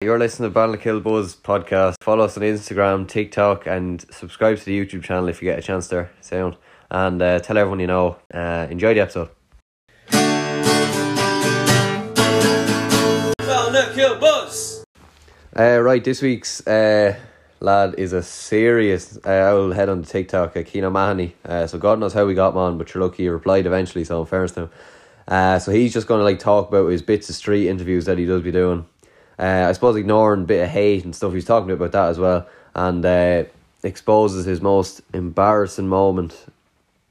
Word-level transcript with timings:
You're 0.00 0.20
listening 0.20 0.52
to 0.52 0.56
Ballinkill 0.56 1.02
Buzz 1.02 1.34
podcast. 1.34 1.96
Follow 2.00 2.26
us 2.26 2.36
on 2.36 2.44
Instagram, 2.44 3.08
TikTok, 3.08 3.66
and 3.66 4.00
subscribe 4.12 4.56
to 4.58 4.64
the 4.64 4.78
YouTube 4.78 5.02
channel 5.02 5.28
if 5.28 5.42
you 5.42 5.46
get 5.46 5.58
a 5.58 5.62
chance 5.62 5.88
there. 5.88 6.12
Sound. 6.20 6.56
And 6.88 7.20
uh, 7.20 7.40
tell 7.40 7.58
everyone 7.58 7.80
you 7.80 7.88
know. 7.88 8.16
Uh, 8.32 8.68
enjoy 8.70 8.94
the 8.94 9.00
episode. 9.00 9.30
Ballinkill 13.40 14.20
Buzz. 14.20 14.84
Uh, 15.58 15.80
right, 15.80 16.04
this 16.04 16.22
week's 16.22 16.64
uh, 16.68 17.18
lad 17.58 17.96
is 17.98 18.12
a 18.12 18.22
serious. 18.22 19.18
Uh, 19.26 19.30
I 19.30 19.52
will 19.52 19.72
head 19.72 19.88
on 19.88 20.04
to 20.04 20.08
TikTok, 20.08 20.56
uh, 20.56 20.62
Keno 20.62 20.90
Mahoney. 20.90 21.34
Uh, 21.44 21.66
so 21.66 21.76
God 21.76 21.98
knows 21.98 22.12
how 22.12 22.24
we 22.24 22.34
got 22.34 22.50
him 22.50 22.58
on, 22.58 22.78
but 22.78 22.94
you're 22.94 23.02
lucky 23.02 23.24
he 23.24 23.28
replied 23.30 23.66
eventually. 23.66 24.04
So 24.04 24.20
in 24.20 24.26
fairness 24.28 24.52
to 24.52 24.60
him. 24.60 24.70
Uh, 25.26 25.58
so 25.58 25.72
he's 25.72 25.92
just 25.92 26.06
going 26.06 26.20
to 26.20 26.24
like 26.24 26.38
talk 26.38 26.68
about 26.68 26.86
his 26.86 27.02
bits 27.02 27.28
of 27.28 27.34
street 27.34 27.66
interviews 27.68 28.04
that 28.04 28.16
he 28.16 28.26
does 28.26 28.42
be 28.42 28.52
doing. 28.52 28.86
Uh, 29.38 29.66
I 29.68 29.72
suppose 29.72 29.96
ignoring 29.96 30.42
a 30.42 30.46
bit 30.46 30.64
of 30.64 30.70
hate 30.70 31.04
and 31.04 31.14
stuff. 31.14 31.32
He's 31.32 31.44
talking 31.44 31.70
about 31.70 31.92
that 31.92 32.08
as 32.08 32.18
well, 32.18 32.48
and 32.74 33.04
uh, 33.04 33.44
exposes 33.82 34.44
his 34.44 34.60
most 34.60 35.00
embarrassing 35.12 35.88
moment 35.88 36.46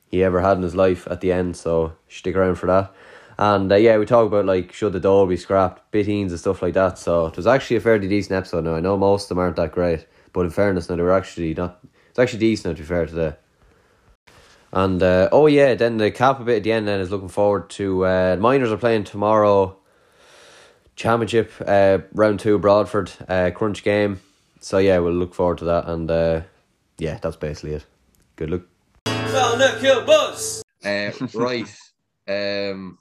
he 0.09 0.23
ever 0.23 0.41
had 0.41 0.57
in 0.57 0.63
his 0.63 0.75
life 0.75 1.07
at 1.09 1.21
the 1.21 1.31
end. 1.31 1.55
So 1.55 1.93
stick 2.09 2.35
around 2.35 2.55
for 2.55 2.67
that. 2.67 2.93
And 3.39 3.71
uh, 3.71 3.75
yeah, 3.75 3.97
we 3.97 4.05
talk 4.05 4.25
about 4.25 4.45
like 4.45 4.73
should 4.73 4.93
the 4.93 4.99
doll 4.99 5.27
be 5.27 5.37
scrapped, 5.37 5.91
bittings 5.91 6.31
and 6.31 6.39
stuff 6.39 6.61
like 6.61 6.73
that. 6.73 6.97
So 6.97 7.27
it 7.27 7.37
was 7.37 7.47
actually 7.47 7.77
a 7.77 7.81
fairly 7.81 8.07
decent 8.07 8.33
episode. 8.33 8.63
Now 8.63 8.75
I 8.75 8.79
know 8.79 8.97
most 8.97 9.25
of 9.25 9.29
them 9.29 9.39
aren't 9.39 9.57
that 9.57 9.71
great, 9.71 10.07
but 10.33 10.41
in 10.41 10.49
fairness, 10.49 10.89
now 10.89 10.95
they 10.95 11.03
were 11.03 11.13
actually 11.13 11.53
not. 11.53 11.79
It's 12.09 12.19
actually 12.19 12.39
decent 12.39 12.77
to 12.77 12.83
be 12.83 12.87
fair 12.87 13.05
today. 13.05 13.35
And 14.73 15.01
uh, 15.01 15.29
oh 15.31 15.47
yeah, 15.47 15.75
then 15.75 15.97
the 15.97 16.11
cap 16.11 16.39
a 16.39 16.43
bit 16.43 16.57
at 16.57 16.63
the 16.63 16.71
end. 16.71 16.87
Then 16.87 16.99
is 16.99 17.11
looking 17.11 17.29
forward 17.29 17.69
to 17.71 18.05
uh, 18.05 18.37
miners 18.39 18.71
are 18.71 18.77
playing 18.77 19.03
tomorrow. 19.03 19.77
Championship 20.97 21.53
uh, 21.65 21.99
round 22.13 22.39
two 22.39 22.57
Broadford 22.57 23.11
uh, 23.29 23.51
crunch 23.53 23.83
game. 23.83 24.19
So 24.59 24.79
yeah, 24.79 24.97
we'll 24.97 25.13
look 25.13 25.33
forward 25.33 25.59
to 25.59 25.65
that. 25.65 25.87
And 25.87 26.11
uh, 26.11 26.41
yeah, 26.97 27.19
that's 27.21 27.37
basically 27.37 27.75
it. 27.75 27.85
Good 28.35 28.49
luck. 28.49 28.61
Ballinkill 29.05 30.05
Buzz. 30.05 30.63
Uh, 30.83 31.11
right. 31.33 31.73
Um, 32.29 32.97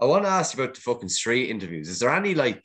I 0.00 0.06
want 0.06 0.24
to 0.24 0.28
ask 0.28 0.56
you 0.56 0.64
about 0.64 0.74
the 0.74 0.80
fucking 0.80 1.08
street 1.08 1.50
interviews. 1.50 1.88
Is 1.88 2.00
there 2.00 2.12
any 2.12 2.34
like, 2.34 2.64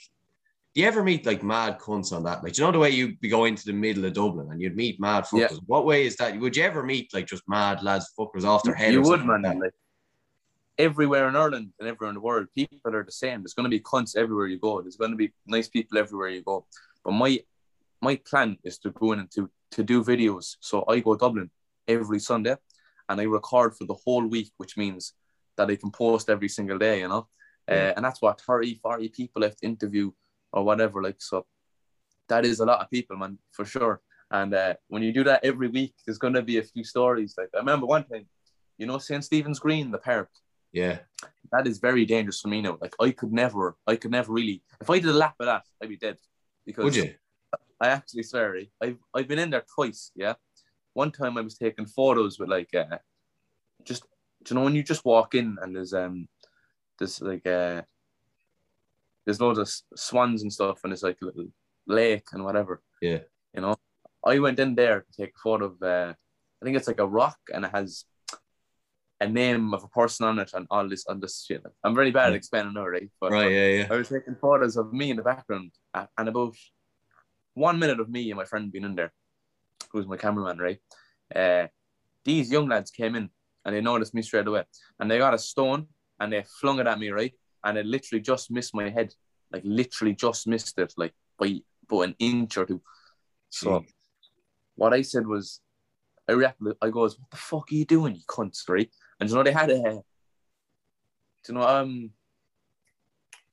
do 0.74 0.82
you 0.82 0.88
ever 0.88 1.04
meet 1.04 1.28
like 1.28 1.44
mad 1.44 1.78
cunts 1.78 2.12
on 2.12 2.24
that? 2.24 2.44
Like, 2.44 2.54
do 2.54 2.62
you 2.62 2.68
know 2.68 2.72
the 2.72 2.80
way 2.80 2.90
you'd 2.90 3.20
be 3.20 3.30
going 3.30 3.54
to 3.54 3.64
the 3.64 3.72
middle 3.72 4.04
of 4.06 4.14
Dublin 4.14 4.48
and 4.50 4.60
you'd 4.60 4.76
meet 4.76 5.00
mad 5.00 5.26
fuckers? 5.26 5.52
Yeah. 5.52 5.58
What 5.68 5.86
way 5.86 6.08
is 6.08 6.16
that? 6.16 6.40
Would 6.40 6.58
you 6.58 6.64
ever 6.64 6.82
meet 6.82 7.14
like 7.14 7.28
just 7.28 7.44
mad 7.48 7.84
lads 7.84 8.12
fuckers 8.18 8.46
off 8.46 8.64
their 8.64 8.74
head? 8.74 8.94
You 8.94 9.02
or 9.02 9.12
would, 9.12 9.24
man. 9.24 9.44
Like, 9.44 9.74
everywhere 10.88 11.28
in 11.30 11.36
Ireland 11.36 11.68
and 11.80 11.88
everywhere 11.88 12.10
in 12.10 12.16
the 12.16 12.28
world, 12.30 12.48
people 12.56 12.96
are 12.96 13.04
the 13.04 13.12
same. 13.12 13.42
There's 13.42 13.54
going 13.54 13.70
to 13.70 13.78
be 13.78 13.90
cunts 13.92 14.16
everywhere 14.16 14.48
you 14.48 14.60
go. 14.60 14.82
There's 14.82 15.02
going 15.04 15.12
to 15.12 15.18
be 15.18 15.32
nice 15.46 15.68
people 15.68 15.98
everywhere 15.98 16.30
you 16.30 16.44
go. 16.44 16.66
But 17.04 17.14
my 17.14 17.40
my 18.02 18.16
plan 18.30 18.58
is 18.64 18.80
to 18.80 18.90
go 18.90 19.12
in 19.14 19.20
and 19.20 19.32
to, 19.32 19.50
to 19.76 19.84
do 19.84 20.04
videos. 20.04 20.56
So 20.60 20.84
I 20.88 21.00
go 21.00 21.14
to 21.14 21.20
Dublin 21.20 21.52
every 21.88 22.20
Sunday 22.20 22.56
and 23.08 23.22
I 23.22 23.26
record 23.26 23.76
for 23.76 23.86
the 23.86 24.00
whole 24.04 24.26
week, 24.26 24.52
which 24.58 24.76
means 24.76 25.14
that 25.58 25.70
I 25.70 25.76
can 25.76 25.92
post 25.92 26.30
every 26.30 26.50
single 26.50 26.80
day, 26.80 27.02
you 27.02 27.08
know? 27.08 27.28
Uh, 27.70 27.94
and 27.96 28.04
that's 28.04 28.22
what 28.22 28.42
30, 28.42 28.80
40 28.82 29.10
people 29.10 29.44
have 29.44 29.56
to 29.58 29.68
interview 29.68 30.12
or 30.52 30.64
whatever. 30.64 31.04
Like, 31.04 31.22
so 31.22 31.46
that 32.28 32.44
is 32.44 32.60
a 32.60 32.66
lot 32.66 32.82
of 32.82 32.90
people, 32.90 33.18
man, 33.18 33.38
for 33.52 33.66
sure. 33.66 34.02
And 34.32 34.54
uh, 34.54 34.74
when 34.88 35.04
you 35.04 35.14
do 35.14 35.24
that 35.26 35.44
every 35.44 35.68
week, 35.68 35.94
there's 36.06 36.18
going 36.18 36.34
to 36.34 36.42
be 36.42 36.58
a 36.58 36.64
few 36.64 36.84
stories. 36.84 37.36
Like, 37.38 37.50
I 37.54 37.60
remember 37.60 37.86
one 37.86 38.06
time, 38.06 38.26
you 38.78 38.88
know, 38.88 38.98
St. 38.98 39.24
Stephen's 39.24 39.60
Green, 39.60 39.92
the 39.92 40.00
park, 40.00 40.30
Yeah. 40.74 41.00
that 41.52 41.68
is 41.68 41.80
very 41.80 42.06
dangerous 42.06 42.40
for 42.40 42.48
me 42.48 42.62
now. 42.62 42.78
Like, 42.80 42.96
I 43.00 43.12
could 43.12 43.34
never, 43.34 43.76
I 43.86 43.96
could 43.96 44.12
never 44.12 44.32
really, 44.32 44.64
if 44.80 44.90
I 44.90 45.00
did 45.00 45.10
a 45.10 45.14
lap 45.14 45.36
of 45.40 45.48
that, 45.48 45.64
I'd 45.82 45.90
be 45.90 45.98
dead. 45.98 46.18
Because 46.66 46.84
Would 46.86 46.96
you? 46.96 47.14
I 47.82 47.88
actually 47.88 48.24
swear, 48.24 48.56
I've 48.80 49.00
I've 49.14 49.28
been 49.28 49.40
in 49.40 49.50
there 49.50 49.66
twice. 49.74 50.12
Yeah, 50.16 50.36
one 50.94 51.12
time 51.12 51.38
I 51.38 51.42
was 51.42 51.58
taking 51.58 51.88
photos 51.88 52.38
with 52.38 52.48
like 52.48 52.70
uh, 52.76 53.00
just 53.84 54.04
do 54.44 54.54
you 54.54 54.60
know 54.60 54.66
when 54.66 54.76
you 54.76 54.84
just 54.84 55.04
walk 55.04 55.34
in 55.34 55.58
and 55.62 55.76
there's 55.76 55.94
um 55.94 56.28
there's 57.00 57.20
like 57.22 57.46
uh 57.48 57.82
there's 59.26 59.42
loads 59.42 59.60
of 59.60 59.70
swans 60.00 60.44
and 60.44 60.54
stuff 60.54 60.82
and 60.84 60.94
it's 60.94 61.04
like 61.04 61.18
a 61.22 61.26
little 61.26 61.48
lake 61.88 62.28
and 62.34 62.44
whatever. 62.44 62.82
Yeah. 63.02 63.20
You 63.54 63.62
know, 63.62 63.76
I 64.26 64.40
went 64.40 64.60
in 64.60 64.76
there 64.76 65.02
to 65.02 65.22
take 65.22 65.34
a 65.36 65.40
photo 65.40 65.66
of 65.66 65.82
uh, 65.82 66.14
I 66.62 66.66
think 66.66 66.78
it's 66.78 66.88
like 66.88 67.00
a 67.00 67.08
rock 67.08 67.38
and 67.54 67.66
it 67.66 67.72
has 67.72 68.06
a 69.22 69.28
name 69.30 69.72
of 69.74 69.84
a 69.84 69.88
person 69.88 70.26
on 70.26 70.40
it 70.40 70.52
and 70.56 70.66
all 70.72 70.90
this 70.90 71.06
on 71.06 71.20
this 71.20 71.46
shit. 71.46 71.64
I'm 71.84 71.94
very 71.94 72.10
bad 72.10 72.30
at 72.30 72.34
explaining 72.34 72.74
right? 72.74 73.10
But, 73.22 73.32
Right. 73.32 73.52
Yeah. 73.52 73.68
Yeah. 73.68 73.88
I 73.92 73.96
was 73.96 74.10
taking 74.10 74.36
photos 74.36 74.78
of 74.78 74.92
me 74.92 75.12
in 75.12 75.18
the 75.18 75.24
background 75.24 75.72
uh, 75.94 76.08
and 76.18 76.28
about 76.28 76.56
one 77.54 77.78
minute 77.78 78.00
of 78.00 78.10
me 78.10 78.32
and 78.32 78.38
my 78.38 78.46
friend 78.46 78.72
being 78.72 78.84
in 78.84 78.96
there, 78.96 79.14
who's 79.92 80.08
my 80.08 80.18
cameraman, 80.18 80.58
right? 80.58 80.80
Uh, 81.34 81.68
these 82.26 82.52
young 82.52 82.68
lads 82.68 82.90
came 82.90 83.16
in 83.16 83.30
and 83.64 83.76
they 83.76 83.82
noticed 83.82 84.16
me 84.16 84.24
straight 84.24 84.48
away. 84.48 84.64
And 85.00 85.10
they 85.10 85.20
got 85.20 85.36
a 85.36 85.40
stone 85.40 85.88
and 86.20 86.34
they 86.34 86.44
flung 86.60 86.80
it 86.80 86.88
at 86.88 87.00
me, 87.00 87.10
right? 87.10 87.34
And 87.64 87.78
it 87.78 87.86
literally 87.86 88.22
just 88.22 88.50
missed 88.50 88.74
my 88.74 88.90
head. 88.90 89.14
Like 89.54 89.62
literally 89.64 90.16
just 90.16 90.48
missed 90.48 90.80
it, 90.80 90.94
like 90.98 91.14
by, 91.38 91.60
by 91.88 92.06
an 92.06 92.16
inch 92.18 92.58
or 92.58 92.66
two. 92.66 92.82
So 93.50 93.86
what 94.76 94.94
I 94.94 95.04
said 95.04 95.28
was, 95.28 95.60
I 96.28 96.32
reacted, 96.32 96.76
I 96.82 96.90
goes, 96.90 97.20
what 97.20 97.30
the 97.30 97.38
fuck 97.38 97.72
are 97.72 97.76
you 97.76 97.86
doing, 97.86 98.16
you 98.16 98.22
cunt, 98.28 98.58
right? 98.70 98.90
And 99.22 99.30
you 99.30 99.36
know, 99.36 99.44
they 99.44 99.52
had 99.52 99.70
a, 99.70 99.82
do 99.84 100.04
you 101.48 101.54
know, 101.54 101.62
um, 101.62 102.10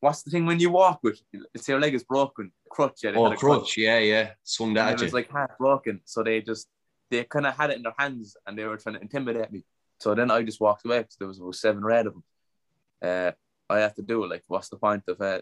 what's 0.01 0.23
the 0.23 0.31
thing 0.31 0.47
when 0.47 0.59
you 0.59 0.71
walk 0.71 1.01
with? 1.03 1.21
It's 1.55 1.69
your 1.69 1.79
leg 1.79 1.95
is 1.95 2.05
broken, 2.05 2.51
crutch. 2.71 3.01
Yeah, 3.05 3.13
Oh, 3.15 3.27
a 3.27 3.37
crutch. 3.37 3.77
Yeah. 3.77 3.99
Yeah. 3.99 4.31
Swung 4.43 4.75
that 4.75 4.89
at 4.89 4.95
it 4.95 5.01
you. 5.01 5.05
was 5.05 5.13
like 5.13 5.31
half 5.31 5.57
broken. 5.59 6.01
So 6.07 6.23
they 6.23 6.41
just 6.41 6.69
they 7.11 7.23
kind 7.25 7.47
of 7.47 7.55
had 7.57 7.71
it 7.71 7.77
in 7.77 7.83
their 7.83 7.95
hands 7.99 8.37
and 8.47 8.59
they 8.59 8.65
were 8.65 8.77
trying 8.79 8.97
to 8.97 9.01
intimidate 9.03 9.53
me. 9.53 9.65
So 10.01 10.15
then 10.15 10.31
I 10.31 10.43
just 10.43 10.61
walked 10.61 10.85
away 10.87 11.01
because 11.01 11.17
there 11.19 11.29
was 11.29 11.39
about 11.39 11.55
seven 11.55 11.85
red 11.85 12.07
of 12.07 12.15
them. 12.15 12.25
Uh, 13.03 13.33
I 13.71 13.81
have 13.81 13.95
to 13.97 14.03
do 14.03 14.25
it. 14.25 14.31
Like, 14.31 14.45
what's 14.47 14.69
the 14.71 14.77
point 14.77 15.03
of 15.09 15.21
uh, 15.21 15.41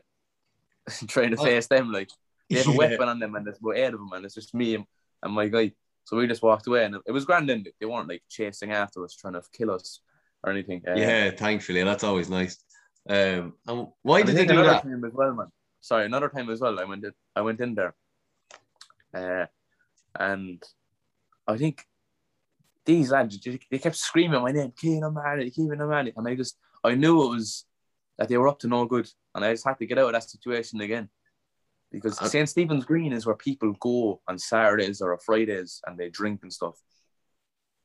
trying 1.09 1.31
to 1.31 1.37
Oh. 1.41 1.45
face 1.45 1.67
them? 1.69 1.93
Like, 1.93 2.11
they 2.51 2.59
have 2.59 2.69
a 2.69 2.73
weapon 2.73 3.09
on 3.09 3.19
them 3.21 3.35
and 3.37 3.47
there's 3.47 3.59
about 3.59 3.77
eight 3.77 3.93
of 3.95 4.01
them 4.01 4.11
and 4.13 4.25
it's 4.25 4.35
just 4.35 4.55
me 4.55 4.75
and, 4.77 4.85
and 5.23 5.33
my 5.33 5.47
guy. 5.49 5.73
So 6.05 6.17
we 6.17 6.27
just 6.29 6.43
walked 6.43 6.67
away 6.69 6.85
and 6.85 6.97
it, 7.05 7.11
was 7.13 7.25
grand. 7.25 7.49
Then 7.49 7.65
they 7.81 7.87
weren't 7.87 8.09
like 8.09 8.23
chasing 8.29 8.71
after 8.73 9.05
us, 9.05 9.17
trying 9.17 9.33
to 9.35 9.43
kill 9.53 9.73
us 9.73 10.01
or 10.47 10.53
anything. 10.53 10.83
Uh, 10.89 10.95
yeah. 10.95 11.31
Thankfully, 11.31 11.83
that's 11.83 12.05
always 12.05 12.31
nice. 12.31 12.57
Um. 13.09 13.55
And 13.67 13.89
why 14.03 14.21
And 14.21 14.27
did 14.29 14.37
they 14.37 14.47
do 14.47 14.53
another 14.53 14.71
that? 14.71 14.83
time 14.83 15.05
as 15.05 15.13
well, 15.13 15.35
man. 15.35 15.47
Sorry, 15.81 16.07
another 16.07 16.29
time 16.29 16.49
as 16.51 16.61
well. 16.61 16.79
I 16.81 16.85
went 16.85 17.05
in, 17.05 17.13
I 17.35 17.41
went 17.43 17.61
in 17.61 17.75
there, 17.75 17.95
uh, 19.15 19.47
and 20.19 20.61
I 21.47 21.57
think 21.57 21.85
these 22.85 23.11
lads 23.11 23.39
they 23.71 23.79
kept 23.79 23.97
screaming 23.97 24.41
my 24.43 24.51
name, 24.53 24.73
Keen 24.77 25.05
O'Malley, 25.05 25.51
Keen 25.51 25.81
O'Malley, 25.81 26.13
and 26.17 26.27
I 26.27 26.35
just 26.35 26.57
I 26.83 26.95
knew 26.95 27.23
it 27.25 27.29
was 27.37 27.65
that 28.19 28.29
they 28.29 28.37
were 28.37 28.49
up 28.49 28.59
to 28.61 28.69
no 28.69 28.85
good, 28.87 29.09
and 29.35 29.45
I 29.45 29.53
just 29.53 29.67
had 29.67 29.79
to 29.79 29.87
get 29.87 29.99
out 29.99 30.07
of 30.07 30.13
that 30.13 30.29
situation 30.29 30.81
again. 30.81 31.09
Because 31.93 32.21
Uh, 32.21 32.27
St. 32.29 32.49
Stephen's 32.49 32.85
Green 32.85 33.13
is 33.13 33.25
where 33.27 33.37
people 33.37 33.73
go 33.79 34.21
on 34.27 34.39
Saturdays 34.39 35.01
or 35.01 35.17
Fridays 35.19 35.81
and 35.87 35.97
they 35.97 36.11
drink 36.11 36.41
and 36.43 36.53
stuff, 36.53 36.77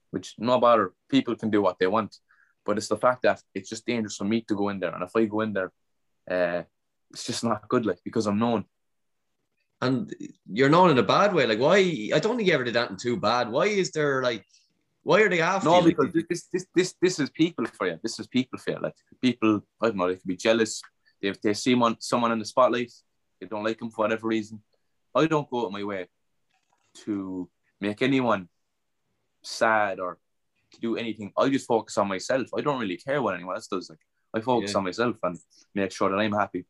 which 0.09 0.33
no 0.39 0.59
bother. 0.59 0.93
People 1.09 1.35
can 1.35 1.51
do 1.51 1.61
what 1.61 1.77
they 1.77 1.85
want, 1.87 2.17
but 2.65 2.77
it's 2.77 2.87
the 2.87 2.97
fact 2.97 3.23
that 3.23 3.41
it's 3.53 3.69
just 3.69 3.85
dangerous 3.85 4.17
for 4.17 4.25
me 4.25 4.41
to 4.41 4.55
go 4.55 4.69
in 4.69 4.79
there. 4.79 4.93
And 4.93 5.03
if 5.03 5.15
I 5.15 5.25
go 5.25 5.41
in 5.41 5.53
there, 5.53 5.71
uh, 6.29 6.63
it's 7.11 7.25
just 7.25 7.43
not 7.43 7.67
good, 7.67 7.85
like 7.85 7.99
because 8.03 8.27
I'm 8.27 8.39
known. 8.39 8.65
And 9.81 10.13
you're 10.51 10.69
known 10.69 10.91
in 10.91 10.97
a 10.97 11.03
bad 11.03 11.33
way. 11.33 11.47
Like, 11.47 11.59
why? 11.59 11.77
I 12.13 12.19
don't 12.19 12.37
think 12.37 12.47
you 12.47 12.53
ever 12.53 12.63
did 12.63 12.75
that 12.75 12.91
in 12.91 12.97
too 12.97 13.17
bad. 13.17 13.49
Why 13.49 13.65
is 13.65 13.91
there 13.91 14.21
like? 14.21 14.45
Why 15.03 15.21
are 15.21 15.29
they 15.29 15.41
after 15.41 15.67
No, 15.67 15.79
you? 15.79 15.95
Because 15.95 16.13
this 16.29 16.45
this 16.53 16.67
this 16.75 16.95
this 17.01 17.19
is 17.19 17.29
people 17.31 17.65
for 17.65 17.87
you. 17.87 17.99
This 18.03 18.19
is 18.19 18.27
people 18.27 18.59
for 18.59 18.71
you. 18.71 18.79
Like 18.79 18.93
people, 19.19 19.61
I 19.81 19.87
don't 19.87 19.97
know, 19.97 20.07
they 20.07 20.15
could 20.15 20.27
be 20.27 20.37
jealous. 20.37 20.81
They 21.19 21.33
they 21.43 21.55
see 21.55 21.73
one 21.73 21.97
someone 21.99 22.31
in 22.31 22.37
the 22.37 22.45
spotlight, 22.45 22.91
they 23.39 23.47
don't 23.47 23.63
like 23.63 23.79
them 23.79 23.89
for 23.89 24.03
whatever 24.03 24.27
reason. 24.27 24.61
I 25.15 25.25
don't 25.25 25.49
go 25.49 25.61
out 25.61 25.65
of 25.67 25.71
my 25.71 25.83
way 25.83 26.07
to 27.05 27.49
make 27.79 28.01
anyone 28.03 28.47
sad 29.41 29.99
or 29.99 30.19
to 30.71 30.79
do 30.79 30.95
anything. 30.97 31.31
I 31.37 31.49
just 31.49 31.67
focus 31.67 31.97
on 31.97 32.07
myself. 32.07 32.47
I 32.57 32.61
don't 32.61 32.79
really 32.79 32.97
care 32.97 33.21
what 33.21 33.35
anyone 33.35 33.55
else 33.55 33.67
does. 33.67 33.89
Like 33.89 33.99
I 34.33 34.41
focus 34.41 34.71
Yeah. 34.71 34.77
on 34.77 34.83
myself 34.85 35.17
and 35.23 35.37
make 35.75 35.91
sure 35.91 36.09
that 36.09 36.17
I'm 36.19 36.33
happy. 36.33 36.65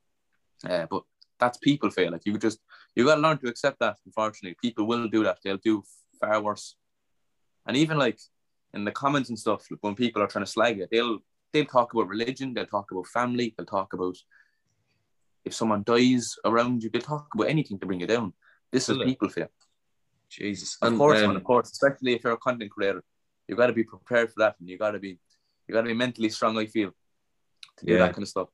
Uh, 0.67 0.85
but 0.89 1.03
that's 1.39 1.57
people 1.57 1.89
fail. 1.89 2.11
Like 2.11 2.25
you 2.25 2.37
just 2.37 2.59
you 2.95 3.05
got 3.05 3.15
to 3.15 3.21
learn 3.21 3.37
to 3.39 3.47
accept 3.47 3.79
that. 3.79 3.97
Unfortunately, 4.05 4.55
people 4.61 4.85
will 4.85 5.07
do 5.07 5.23
that. 5.23 5.39
They'll 5.43 5.57
do 5.57 5.83
far 6.19 6.41
worse. 6.41 6.75
And 7.65 7.77
even 7.77 7.97
like 7.97 8.19
in 8.73 8.85
the 8.85 8.91
comments 8.91 9.29
and 9.29 9.39
stuff, 9.39 9.65
like 9.69 9.79
when 9.81 9.95
people 9.95 10.21
are 10.21 10.27
trying 10.27 10.45
to 10.45 10.51
slag 10.51 10.79
it, 10.79 10.89
they'll 10.91 11.19
they'll 11.51 11.65
talk 11.65 11.93
about 11.93 12.07
religion, 12.07 12.53
they'll 12.53 12.65
talk 12.65 12.91
about 12.91 13.07
family, 13.07 13.53
they'll 13.57 13.65
talk 13.65 13.93
about 13.93 14.17
if 15.43 15.53
someone 15.53 15.83
dies 15.83 16.35
around 16.45 16.83
you, 16.83 16.89
they'll 16.89 17.01
talk 17.01 17.27
about 17.33 17.49
anything 17.49 17.79
to 17.79 17.85
bring 17.85 17.99
you 17.99 18.07
down. 18.07 18.33
This 18.71 18.87
is 18.89 18.97
people 19.03 19.27
fear. 19.29 19.49
Jesus. 20.29 20.77
Of 20.81 20.97
course, 20.97 21.21
um, 21.21 21.35
of 21.35 21.43
course, 21.43 21.71
especially 21.71 22.13
if 22.13 22.23
you're 22.23 22.33
a 22.33 22.37
content 22.37 22.71
creator, 22.71 23.03
you 23.51 23.57
got 23.57 23.67
to 23.67 23.73
be 23.73 23.83
prepared 23.83 24.29
for 24.31 24.39
that, 24.39 24.55
and 24.59 24.69
you 24.69 24.77
got 24.77 24.91
to 24.91 24.99
be, 24.99 25.19
you 25.67 25.73
got 25.73 25.81
to 25.81 25.87
be 25.87 25.93
mentally 25.93 26.29
strong. 26.29 26.57
I 26.57 26.65
feel 26.65 26.91
to 27.77 27.85
do 27.85 27.93
Yeah. 27.93 27.99
that 27.99 28.13
kind 28.13 28.23
of 28.23 28.29
stuff. 28.29 28.47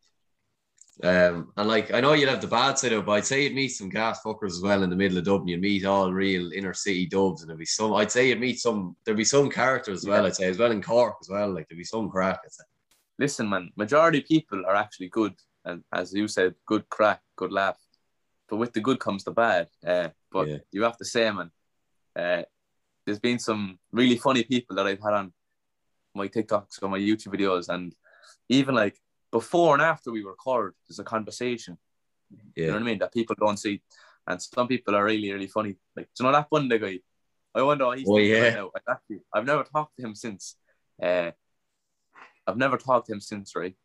Um, 1.03 1.53
and 1.55 1.67
like 1.67 1.93
I 1.93 2.01
know 2.01 2.13
you'd 2.13 2.27
have 2.29 2.41
the 2.41 2.47
bad 2.47 2.79
side 2.79 2.91
of 2.93 2.99
it, 3.03 3.05
but 3.05 3.11
I'd 3.11 3.25
say 3.25 3.43
you'd 3.43 3.53
meet 3.53 3.67
some 3.69 3.87
gas 3.89 4.19
fuckers 4.23 4.53
as 4.57 4.61
well 4.61 4.81
in 4.81 4.89
the 4.89 4.95
middle 4.95 5.19
of 5.19 5.25
Dublin. 5.25 5.49
You'd 5.49 5.61
meet 5.61 5.85
all 5.85 6.11
real 6.11 6.51
inner 6.51 6.73
city 6.73 7.05
dubs, 7.05 7.41
and 7.41 7.49
there'd 7.49 7.59
be 7.59 7.65
some. 7.65 7.93
I'd 7.93 8.11
say 8.11 8.29
you'd 8.29 8.39
meet 8.39 8.59
some. 8.59 8.95
There'd 9.05 9.15
be 9.15 9.23
some 9.23 9.47
characters 9.51 9.99
as 9.99 10.07
well. 10.09 10.23
Yeah. 10.23 10.27
I'd 10.29 10.35
say 10.35 10.47
as 10.49 10.57
well 10.57 10.71
in 10.71 10.81
Cork 10.81 11.17
as 11.21 11.29
well. 11.29 11.53
Like 11.53 11.67
there'd 11.69 11.77
be 11.77 11.83
some 11.83 12.09
crack. 12.09 12.39
I'd 12.43 12.51
say. 12.51 12.63
Listen, 13.19 13.47
man, 13.47 13.71
majority 13.75 14.17
of 14.19 14.25
people 14.25 14.65
are 14.65 14.75
actually 14.75 15.09
good, 15.09 15.35
and 15.65 15.83
as 15.93 16.11
you 16.13 16.27
said, 16.27 16.55
good 16.65 16.89
crack, 16.89 17.21
good 17.35 17.51
laugh. 17.51 17.77
But 18.49 18.57
with 18.57 18.73
the 18.73 18.81
good 18.81 18.99
comes 18.99 19.23
the 19.23 19.31
bad. 19.31 19.69
Uh, 19.85 20.09
but 20.31 20.47
Yeah. 20.47 20.57
you 20.71 20.81
have 20.83 20.97
to 20.97 21.05
say, 21.05 21.29
man, 21.31 21.51
uh, 22.15 22.43
there's 23.07 23.19
been 23.19 23.39
some 23.39 23.79
really 23.93 24.17
funny 24.17 24.43
people 24.43 24.75
that 24.75 24.85
I've 24.85 25.01
had 25.01 25.13
on 25.13 25.33
my 26.13 26.27
TikToks 26.27 26.83
or 26.83 26.89
my 26.89 26.99
YouTube 26.99 27.33
videos, 27.33 27.69
and 27.69 27.95
even 28.49 28.75
like 28.75 28.97
before 29.31 29.73
and 29.75 29.81
after 29.81 30.11
we 30.11 30.23
record, 30.23 30.75
there's 30.87 30.99
a 30.99 31.03
conversation. 31.05 31.77
You 32.55 32.67
know 32.67 32.73
what 32.73 32.81
I 32.81 32.85
mean? 32.85 32.99
That 32.99 33.13
people 33.13 33.35
don't 33.39 33.57
see, 33.57 33.81
and 34.27 34.41
some 34.41 34.67
people 34.67 34.93
are 34.95 35.05
really, 35.05 35.31
really 35.31 35.47
funny. 35.47 35.77
Like, 35.95 36.07
do 36.13 36.23
you 36.23 36.25
know 36.29 36.33
that 36.37 36.49
Bundy 36.51 36.77
guy? 36.77 36.99
I 37.55 37.61
wonder 37.61 37.85
what 37.85 37.97
he's 37.97 38.07
Oh, 38.09 38.17
yeah. 38.17 38.41
right 38.43 38.53
now. 38.55 38.71
I've 38.75 38.87
actually, 38.95 39.19
I've 39.33 39.45
never 39.45 39.63
talked 39.63 39.95
to 39.97 40.03
him 40.05 40.13
since. 40.13 40.57
Uh, 41.01 41.31
I've 42.45 42.57
never 42.57 42.77
talked 42.77 43.07
to 43.07 43.13
him 43.13 43.21
since, 43.21 43.55
right? 43.55 43.75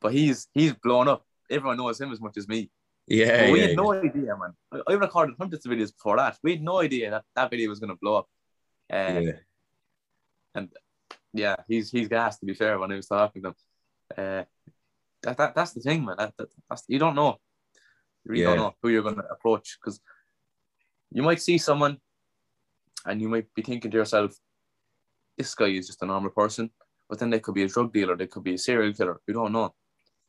But 0.00 0.12
he's 0.12 0.46
he's 0.54 0.72
blown 0.74 1.08
up. 1.08 1.26
Everyone 1.50 1.76
knows 1.76 2.00
him 2.00 2.12
as 2.12 2.20
much 2.20 2.36
as 2.36 2.46
me. 2.46 2.70
yeah, 3.08 3.42
But 3.46 3.52
we 3.52 3.60
yeah, 3.60 3.66
had 3.68 3.76
no 3.76 3.92
idea, 3.92 4.36
man. 4.36 4.52
I- 4.72 4.92
I 4.92 4.94
recorded 4.94 5.34
hundreds 5.40 5.66
of 5.66 5.72
videos 5.72 5.92
before 5.92 6.16
that. 6.18 6.38
We 6.44 6.52
had 6.52 6.62
no 6.62 6.80
idea 6.80 7.10
that 7.10 7.24
that 7.34 7.50
video 7.50 7.68
was 7.68 7.80
going 7.80 7.90
to 7.90 7.96
blow 8.00 8.14
up. 8.16 8.28
Uh, 8.92 9.20
yeah. 9.22 9.32
And 10.54 10.68
yeah, 11.32 11.56
he's 11.68 11.90
he's 11.90 12.08
gassed 12.08 12.40
to 12.40 12.46
be 12.46 12.54
fair 12.54 12.78
when 12.78 12.90
he 12.90 12.96
was 12.96 13.06
talking 13.06 13.42
to 13.42 13.48
him. 13.48 13.54
Uh, 14.16 14.44
that, 15.22 15.36
that 15.36 15.54
that's 15.54 15.72
the 15.72 15.80
thing, 15.80 16.04
man. 16.04 16.16
That, 16.18 16.34
that, 16.36 16.48
that's 16.68 16.84
you 16.88 16.98
don't 16.98 17.14
know. 17.14 17.38
You 18.24 18.32
really 18.32 18.44
don't 18.44 18.56
know 18.58 18.74
who 18.82 18.88
you're 18.88 19.02
going 19.02 19.16
to 19.16 19.28
approach 19.30 19.78
because 19.80 20.00
you 21.10 21.22
might 21.22 21.42
see 21.42 21.58
someone 21.58 21.98
and 23.04 23.20
you 23.20 23.28
might 23.28 23.52
be 23.54 23.62
thinking 23.62 23.90
to 23.90 23.96
yourself, 23.96 24.34
"This 25.36 25.54
guy 25.54 25.66
is 25.66 25.86
just 25.86 26.02
a 26.02 26.06
normal 26.06 26.30
person," 26.30 26.70
but 27.08 27.18
then 27.18 27.30
they 27.30 27.40
could 27.40 27.54
be 27.54 27.64
a 27.64 27.68
drug 27.68 27.92
dealer, 27.92 28.16
they 28.16 28.26
could 28.26 28.44
be 28.44 28.54
a 28.54 28.58
serial 28.58 28.92
killer. 28.92 29.20
You 29.26 29.34
don't 29.34 29.52
know. 29.52 29.74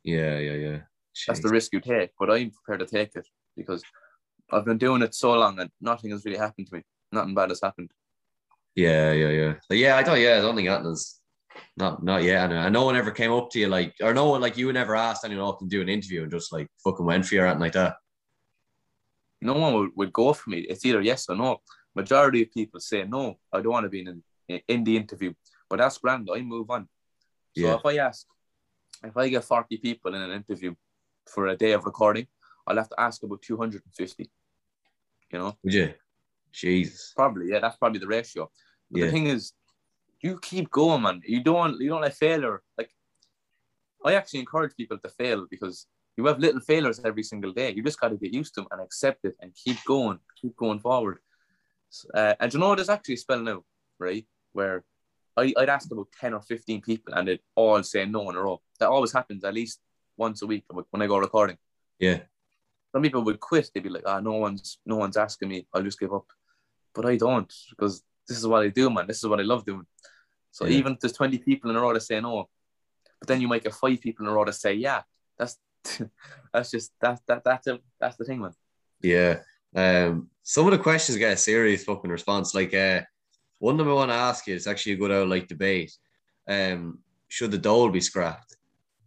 Yeah, 0.03 0.37
yeah, 0.39 0.53
yeah. 0.53 0.79
That's 1.27 1.39
the 1.39 1.49
risk 1.49 1.73
you 1.73 1.79
take, 1.79 2.11
but 2.19 2.29
I'm 2.29 2.51
prepared 2.51 2.87
to 2.87 2.95
take 2.95 3.15
it 3.15 3.27
because 3.55 3.83
I've 4.51 4.65
been 4.65 4.77
doing 4.77 5.01
it 5.01 5.15
so 5.15 5.33
long 5.33 5.59
and 5.59 5.71
nothing 5.81 6.11
has 6.11 6.25
really 6.25 6.37
happened 6.37 6.67
to 6.67 6.75
me. 6.75 6.83
Nothing 7.11 7.33
bad 7.33 7.49
has 7.49 7.61
happened. 7.61 7.91
Yeah, 8.75 9.11
yeah, 9.13 9.29
yeah. 9.29 9.53
But 9.69 9.77
yeah, 9.77 9.97
I 9.97 10.03
thought 10.03 10.19
yeah, 10.19 10.37
I 10.37 10.41
don't 10.41 10.55
think 10.55 10.67
that 10.67 10.83
was 10.83 11.19
not 11.77 12.03
not 12.03 12.23
yet. 12.23 12.51
And 12.51 12.53
and 12.53 12.73
no 12.73 12.85
one 12.85 12.95
ever 12.95 13.11
came 13.11 13.31
up 13.31 13.49
to 13.51 13.59
you 13.59 13.67
like, 13.67 13.95
or 14.01 14.13
no 14.13 14.29
one 14.29 14.41
like 14.41 14.57
you 14.57 14.71
never 14.73 14.95
asked 14.95 15.23
anyone 15.25 15.47
up 15.47 15.59
to 15.59 15.65
do 15.67 15.81
an 15.81 15.89
interview 15.89 16.23
and 16.23 16.31
just 16.31 16.51
like 16.51 16.67
fucking 16.83 17.05
went 17.05 17.25
for 17.25 17.35
you 17.35 17.41
or 17.41 17.45
anything 17.45 17.61
like 17.61 17.73
that. 17.73 17.95
no 19.41 19.53
one 19.53 19.73
would, 19.75 19.91
would 19.95 20.13
go 20.13 20.33
for 20.33 20.49
me. 20.49 20.59
It's 20.59 20.85
either 20.85 21.01
yes 21.01 21.29
or 21.29 21.35
no. 21.35 21.61
Majority 21.95 22.41
of 22.43 22.51
people 22.51 22.79
say 22.79 23.03
no. 23.05 23.37
I 23.53 23.61
don't 23.61 23.71
want 23.71 23.85
to 23.85 23.89
be 23.89 24.01
in 24.01 24.23
in 24.67 24.83
the 24.83 24.95
interview, 24.97 25.33
but 25.69 25.77
that's 25.77 25.97
grand. 25.97 26.27
I 26.33 26.41
move 26.41 26.69
on. 26.69 26.87
So 27.57 27.61
Yeah. 27.65 27.75
if 27.75 27.85
I 27.85 27.97
ask, 28.07 28.25
if 29.03 29.15
I 29.15 29.29
get 29.29 29.43
forty 29.45 29.77
people 29.77 30.13
in 30.15 30.21
an 30.21 30.31
interview 30.31 30.75
for 31.33 31.47
a 31.47 31.55
day 31.63 31.71
of 31.73 31.85
recording, 31.85 32.27
I'll 32.67 32.75
have 32.81 32.89
to 32.89 32.99
ask 32.99 33.23
about 33.23 33.41
two 33.41 33.57
hundred 33.57 33.81
and 33.85 33.93
fifty. 33.95 34.29
You 35.31 35.39
know, 35.39 35.57
you? 35.63 35.93
Jesus. 36.55 37.13
probably 37.15 37.49
yeah. 37.51 37.59
That's 37.59 37.77
probably 37.77 37.99
the 37.99 38.07
ratio. 38.07 38.49
But 38.89 38.99
Yeah. 38.99 39.05
the 39.07 39.11
thing 39.11 39.27
is, 39.27 39.53
you 40.21 40.39
keep 40.41 40.71
going, 40.71 41.01
man. 41.03 41.21
You 41.25 41.41
don't 41.43 41.79
you 41.79 41.89
don't 41.89 42.01
let 42.01 42.15
failure 42.15 42.61
like. 42.77 42.89
I 44.03 44.13
actually 44.13 44.41
encourage 44.41 44.75
people 44.75 44.97
to 44.99 45.09
fail 45.09 45.47
because 45.49 45.87
you 46.15 46.25
have 46.27 46.39
little 46.39 46.61
failures 46.61 47.01
every 47.03 47.23
single 47.23 47.51
day. 47.51 47.71
You 47.75 47.81
just 47.83 47.99
got 47.99 48.09
to 48.09 48.17
get 48.17 48.31
used 48.33 48.53
to 48.53 48.61
them 48.61 48.67
and 48.71 48.79
accept 48.81 49.25
it 49.25 49.35
and 49.41 49.51
keep 49.55 49.77
going, 49.85 50.19
keep 50.39 50.55
going 50.55 50.79
forward. 50.79 51.17
Uh, 52.13 52.35
and 52.39 52.53
you 52.53 52.59
know, 52.59 52.75
there's 52.75 52.89
actually 52.89 53.15
a 53.15 53.17
spell 53.17 53.39
now, 53.39 53.63
right, 53.99 54.25
where 54.53 54.83
I, 55.35 55.53
I'd 55.57 55.69
ask 55.69 55.91
about 55.91 56.07
10 56.21 56.33
or 56.35 56.41
15 56.41 56.81
people 56.81 57.13
and 57.15 57.27
they'd 57.27 57.39
all 57.55 57.81
say 57.83 58.05
no 58.05 58.29
in 58.29 58.35
a 58.35 58.41
row. 58.41 58.61
That 58.79 58.89
always 58.89 59.11
happens 59.11 59.43
at 59.43 59.53
least 59.53 59.79
once 60.17 60.41
a 60.41 60.47
week 60.47 60.65
when 60.91 61.01
I 61.01 61.07
go 61.07 61.17
recording. 61.17 61.57
Yeah. 61.99 62.19
Some 62.93 63.01
people 63.01 63.23
would 63.23 63.39
quit. 63.39 63.71
They'd 63.73 63.83
be 63.83 63.89
like, 63.89 64.03
ah, 64.05 64.19
no 64.19 64.33
one's 64.33 64.77
no 64.85 64.95
one's 64.97 65.17
asking 65.17 65.49
me. 65.49 65.67
I'll 65.73 65.83
just 65.83 65.99
give 65.99 66.13
up. 66.13 66.27
But 66.95 67.05
I 67.05 67.17
don't 67.17 67.53
because 67.71 68.03
this 68.27 68.37
is 68.37 68.47
what 68.47 68.63
I 68.63 68.69
do, 68.69 68.89
man. 68.89 69.05
This 69.07 69.17
is 69.17 69.27
what 69.29 69.39
I 69.39 69.43
love 69.43 69.65
doing. 69.65 69.85
So 70.51 70.65
Yeah. 70.65 70.77
even 70.77 70.93
if 70.93 70.99
there's 71.01 71.13
20 71.13 71.37
people 71.39 71.69
in 71.69 71.75
a 71.75 71.81
row 71.81 71.93
that 71.93 72.01
say 72.01 72.19
no, 72.21 72.49
but 73.19 73.27
then 73.27 73.41
you 73.41 73.47
might 73.47 73.63
get 73.63 73.73
five 73.75 73.99
people 74.01 74.25
in 74.25 74.31
a 74.31 74.33
row 74.35 74.45
that 74.45 74.53
say 74.53 74.73
yeah. 74.73 75.01
That's 75.37 75.57
that's 76.53 76.71
just 76.71 76.91
that 77.01 77.19
that 77.27 77.43
that's 77.43 77.67
a, 77.67 77.79
that's 77.99 78.15
the 78.17 78.25
thing, 78.25 78.39
man. 78.41 78.53
Yeah. 79.01 79.41
Um, 79.75 80.29
some 80.41 80.65
of 80.67 80.71
the 80.71 80.79
questions 80.79 81.17
get 81.17 81.33
a 81.33 81.37
serious 81.37 81.83
fucking 81.83 82.09
response. 82.09 82.55
Like, 82.55 82.73
uh, 82.73 83.01
one 83.59 83.73
of 83.73 83.79
them 83.79 83.89
I 83.89 83.93
want 83.93 84.11
to 84.11 84.15
ask 84.15 84.47
you, 84.47 84.55
it's 84.55 84.67
actually 84.67 84.93
a 84.93 84.97
good 84.97 85.11
out 85.11 85.27
like 85.27 85.47
debate. 85.49 85.91
Um, 86.47 86.99
should 87.27 87.51
the 87.51 87.57
dole 87.57 87.89
be 87.89 87.99
scrapped? 87.99 88.55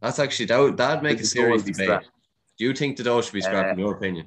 That's 0.03 0.19
actually 0.19 0.47
that 0.47 0.59
would 0.59 0.77
that'd 0.77 1.03
make 1.03 1.17
a 1.17 1.21
Should 1.21 1.29
serious 1.29 1.63
debate. 1.63 1.87
scrapped? 1.87 2.11
Do 2.59 2.65
you 2.67 2.75
think 2.75 2.97
the 2.97 3.05
dole 3.05 3.23
should 3.23 3.33
be 3.33 3.41
scrapped, 3.41 3.71
Uh, 3.71 3.73
in 3.73 3.79
your 3.79 3.95
opinion? 3.97 4.27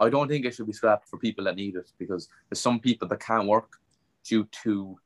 I 0.00 0.08
don't 0.08 0.28
think 0.28 0.44
it 0.44 0.54
should 0.54 0.66
be 0.66 0.72
scrapped 0.72 1.08
for 1.08 1.18
people 1.18 1.44
that 1.44 1.56
need 1.56 1.76
it 1.76 1.90
because 1.98 2.28
there's 2.48 2.60
some 2.60 2.80
people 2.80 3.08
that 3.08 3.20
can't 3.20 3.46
work 3.46 3.78
due 4.24 4.48
to 4.62 4.98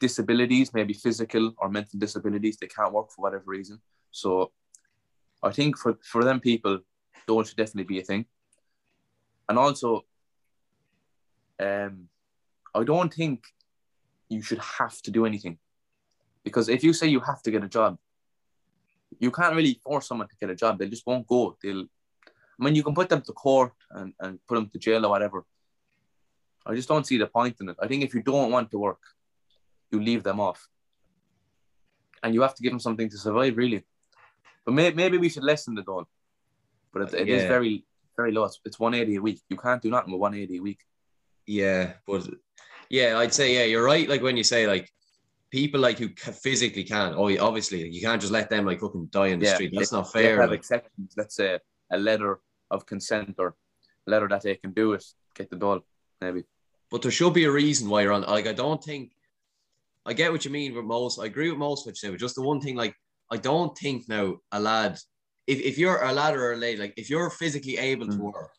disabilities, 0.00 0.74
maybe 0.74 0.94
physical 0.94 1.54
or 1.58 1.68
mental 1.68 1.98
disabilities. 1.98 2.56
They 2.56 2.66
can't 2.66 2.92
work 2.92 3.10
for 3.10 3.22
whatever 3.22 3.44
reason. 3.46 3.80
So 4.10 4.50
I 5.42 5.52
think 5.52 5.78
for, 5.78 5.98
for 6.02 6.24
them 6.24 6.40
people, 6.40 6.80
dole 7.26 7.44
should 7.44 7.56
definitely 7.56 7.84
be 7.84 8.00
a 8.00 8.04
thing. 8.04 8.26
And 9.48 9.58
also, 9.58 10.04
um, 11.60 12.08
I 12.74 12.84
don't 12.84 13.12
think 13.12 13.44
you 14.28 14.42
should 14.42 14.58
have 14.58 15.00
to 15.02 15.10
do 15.10 15.26
anything 15.26 15.58
because 16.42 16.68
if 16.68 16.82
you 16.82 16.92
say 16.92 17.06
you 17.08 17.20
have 17.20 17.42
to 17.42 17.50
get 17.50 17.62
a 17.62 17.68
job, 17.68 17.98
you 19.18 19.30
can't 19.30 19.54
really 19.54 19.78
force 19.84 20.08
someone 20.08 20.28
to 20.28 20.36
get 20.40 20.50
a 20.50 20.54
job. 20.54 20.78
They 20.78 20.88
just 20.88 21.06
won't 21.06 21.26
go. 21.26 21.56
They'll 21.62 21.86
I 22.60 22.64
mean, 22.64 22.74
you 22.74 22.82
can 22.82 22.94
put 22.94 23.08
them 23.08 23.22
to 23.22 23.32
court 23.32 23.72
and, 23.90 24.12
and 24.20 24.38
put 24.46 24.54
them 24.56 24.68
to 24.70 24.78
jail 24.78 25.04
or 25.06 25.08
whatever. 25.08 25.44
I 26.66 26.74
just 26.74 26.88
don't 26.88 27.06
see 27.06 27.18
the 27.18 27.26
point 27.26 27.56
in 27.60 27.68
it. 27.70 27.76
I 27.80 27.86
think 27.88 28.04
if 28.04 28.14
you 28.14 28.22
don't 28.22 28.50
want 28.52 28.70
to 28.70 28.78
work, 28.78 29.00
you 29.90 30.00
leave 30.00 30.22
them 30.22 30.38
off. 30.40 30.68
And 32.22 32.34
you 32.34 32.42
have 32.42 32.54
to 32.54 32.62
give 32.62 32.70
them 32.72 32.78
something 32.80 33.08
to 33.10 33.18
survive, 33.18 33.56
really. 33.56 33.82
But 34.64 34.72
may, 34.74 34.92
maybe 34.92 35.18
we 35.18 35.28
should 35.28 35.42
lessen 35.42 35.74
the 35.74 35.82
dole. 35.82 36.06
But 36.92 37.02
it, 37.02 37.14
it 37.22 37.28
is 37.28 37.42
Yeah. 37.42 37.48
very, 37.48 37.84
very 38.16 38.30
low. 38.32 38.44
It's, 38.44 38.60
it's 38.64 38.78
180 38.78 39.16
a 39.16 39.22
week. 39.22 39.40
You 39.48 39.56
can't 39.56 39.82
do 39.82 39.90
nothing 39.90 40.12
with 40.12 40.20
180 40.20 40.58
a 40.58 40.62
week. 40.62 40.80
Yeah, 41.46 41.94
but 42.06 42.28
yeah, 42.88 43.18
I'd 43.18 43.34
say 43.34 43.54
yeah, 43.54 43.64
you're 43.64 43.82
right. 43.84 44.08
Like 44.08 44.22
when 44.22 44.36
you 44.36 44.44
say 44.44 44.68
like 44.68 44.88
people 45.50 45.80
like 45.80 45.98
who 45.98 46.08
physically 46.16 46.84
can, 46.84 47.14
oh, 47.16 47.36
obviously 47.38 47.88
you 47.88 48.00
can't 48.00 48.20
just 48.20 48.32
let 48.32 48.48
them 48.48 48.64
like 48.64 48.78
fucking 48.78 49.06
die 49.06 49.28
in 49.28 49.40
the 49.40 49.46
street. 49.46 49.72
That's 49.74 49.90
not 49.90 50.12
fair. 50.12 50.40
have 50.40 50.50
like- 50.50 50.60
exceptions. 50.60 51.14
Let's 51.16 51.34
say 51.34 51.54
uh, 51.54 51.58
a 51.92 51.98
letter 51.98 52.40
of 52.70 52.86
consent 52.86 53.34
or 53.38 53.54
a 54.06 54.10
letter 54.10 54.28
that 54.28 54.42
they 54.42 54.56
can 54.56 54.72
do 54.72 54.94
it, 54.94 55.04
get 55.36 55.50
the 55.50 55.56
dole, 55.56 55.80
maybe. 56.20 56.44
but 56.90 57.02
there 57.02 57.10
should 57.10 57.34
be 57.34 57.44
a 57.44 57.50
reason 57.50 57.88
why 57.88 58.02
you're 58.02 58.12
on. 58.12 58.22
Like, 58.22 58.46
I 58.46 58.52
don't 58.52 58.82
think 58.82 59.12
I 60.04 60.14
get 60.14 60.32
what 60.32 60.44
you 60.44 60.50
mean 60.50 60.74
with 60.74 60.84
most. 60.84 61.20
I 61.20 61.26
agree 61.26 61.50
with 61.50 61.58
most 61.58 61.86
what 61.86 61.92
you 61.92 61.96
say, 62.08 62.10
but 62.10 62.18
just 62.20 62.34
the 62.34 62.42
one 62.42 62.60
thing, 62.60 62.76
like, 62.76 62.94
I 63.30 63.36
don't 63.36 63.76
think 63.78 64.08
now 64.08 64.36
a 64.50 64.58
lad, 64.58 64.98
if, 65.46 65.60
if 65.60 65.78
you're 65.78 66.02
a 66.02 66.12
lad 66.12 66.34
or 66.34 66.52
a 66.52 66.56
lady, 66.56 66.80
like, 66.80 66.94
if 66.96 67.08
you're 67.08 67.30
physically 67.30 67.78
able 67.78 68.06
to 68.08 68.12
Mm. 68.18 68.32
work 68.32 68.50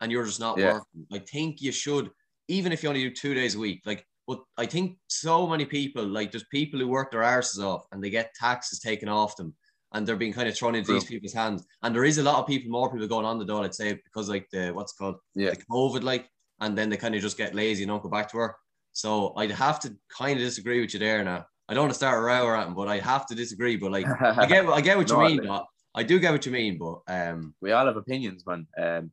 and 0.00 0.12
you're 0.12 0.24
just 0.24 0.40
not 0.40 0.58
Yeah. 0.58 0.74
working, 0.74 1.06
I 1.12 1.18
think 1.18 1.60
you 1.60 1.72
should, 1.72 2.10
even 2.48 2.72
if 2.72 2.82
you 2.82 2.88
only 2.88 3.02
do 3.02 3.10
two 3.14 3.34
days 3.34 3.54
a 3.56 3.58
week, 3.58 3.82
like, 3.84 4.06
but 4.28 4.40
I 4.56 4.66
think 4.66 4.98
so 5.08 5.46
many 5.48 5.64
people, 5.64 6.06
like, 6.06 6.30
there's 6.30 6.44
people 6.44 6.78
who 6.78 6.86
work 6.88 7.10
their 7.10 7.22
arses 7.22 7.62
off 7.62 7.84
and 7.90 8.02
they 8.02 8.10
get 8.10 8.34
taxes 8.34 8.78
taken 8.78 9.08
off 9.08 9.36
them 9.36 9.54
and 9.92 10.06
they're 10.06 10.16
being 10.16 10.32
kind 10.32 10.48
of 10.48 10.56
thrown 10.56 10.74
into 10.74 10.86
True. 10.86 10.94
these 11.00 11.04
people's 11.08 11.32
hands. 11.32 11.66
And 11.82 11.94
there 11.94 12.04
is 12.04 12.18
a 12.18 12.22
lot 12.22 12.38
of 12.38 12.46
people, 12.46 12.70
more 12.70 12.90
people 12.90 13.06
going 13.06 13.26
on 13.26 13.38
the 13.38 13.44
door, 13.44 13.62
I'd 13.64 13.74
say, 13.74 13.94
because, 13.94 14.28
like, 14.28 14.48
the 14.50 14.70
what's 14.70 14.92
called 14.92 15.16
Yeah. 15.34 15.50
the 15.50 15.56
COVID, 15.70 16.02
like, 16.02 16.28
and 16.60 16.76
then 16.76 16.88
they 16.88 16.96
kind 16.96 17.14
of 17.14 17.20
just 17.22 17.36
get 17.36 17.54
lazy 17.54 17.82
and 17.82 17.90
don't 17.90 18.02
go 18.02 18.08
back 18.08 18.28
to 18.30 18.36
work. 18.36 18.56
So 18.92 19.34
I'd 19.36 19.50
have 19.50 19.80
to 19.80 19.94
kind 20.16 20.38
of 20.38 20.44
disagree 20.44 20.80
with 20.80 20.92
you 20.94 21.00
there 21.00 21.22
now. 21.24 21.46
I 21.68 21.74
don't 21.74 21.84
want 21.84 21.92
to 21.92 21.96
start 21.96 22.18
a 22.18 22.22
row 22.22 22.44
or 22.44 22.56
anything, 22.56 22.74
but 22.74 22.88
I 22.88 22.98
have 22.98 23.26
to 23.26 23.34
disagree. 23.34 23.76
But 23.76 23.92
like, 23.92 24.06
I 24.20 24.46
get, 24.46 24.66
I 24.66 24.80
get 24.80 24.96
what 24.96 25.08
you 25.10 25.16
No, 25.16 25.24
mean. 25.24 25.40
I- 25.44 25.46
but 25.46 25.66
I 25.94 26.02
do 26.02 26.18
get 26.18 26.32
what 26.32 26.44
you 26.46 26.52
mean, 26.52 26.78
but 26.78 27.00
um, 27.08 27.54
we 27.60 27.72
all 27.72 27.84
have 27.86 27.96
opinions, 27.98 28.46
man. 28.46 28.66
Um, 28.78 29.10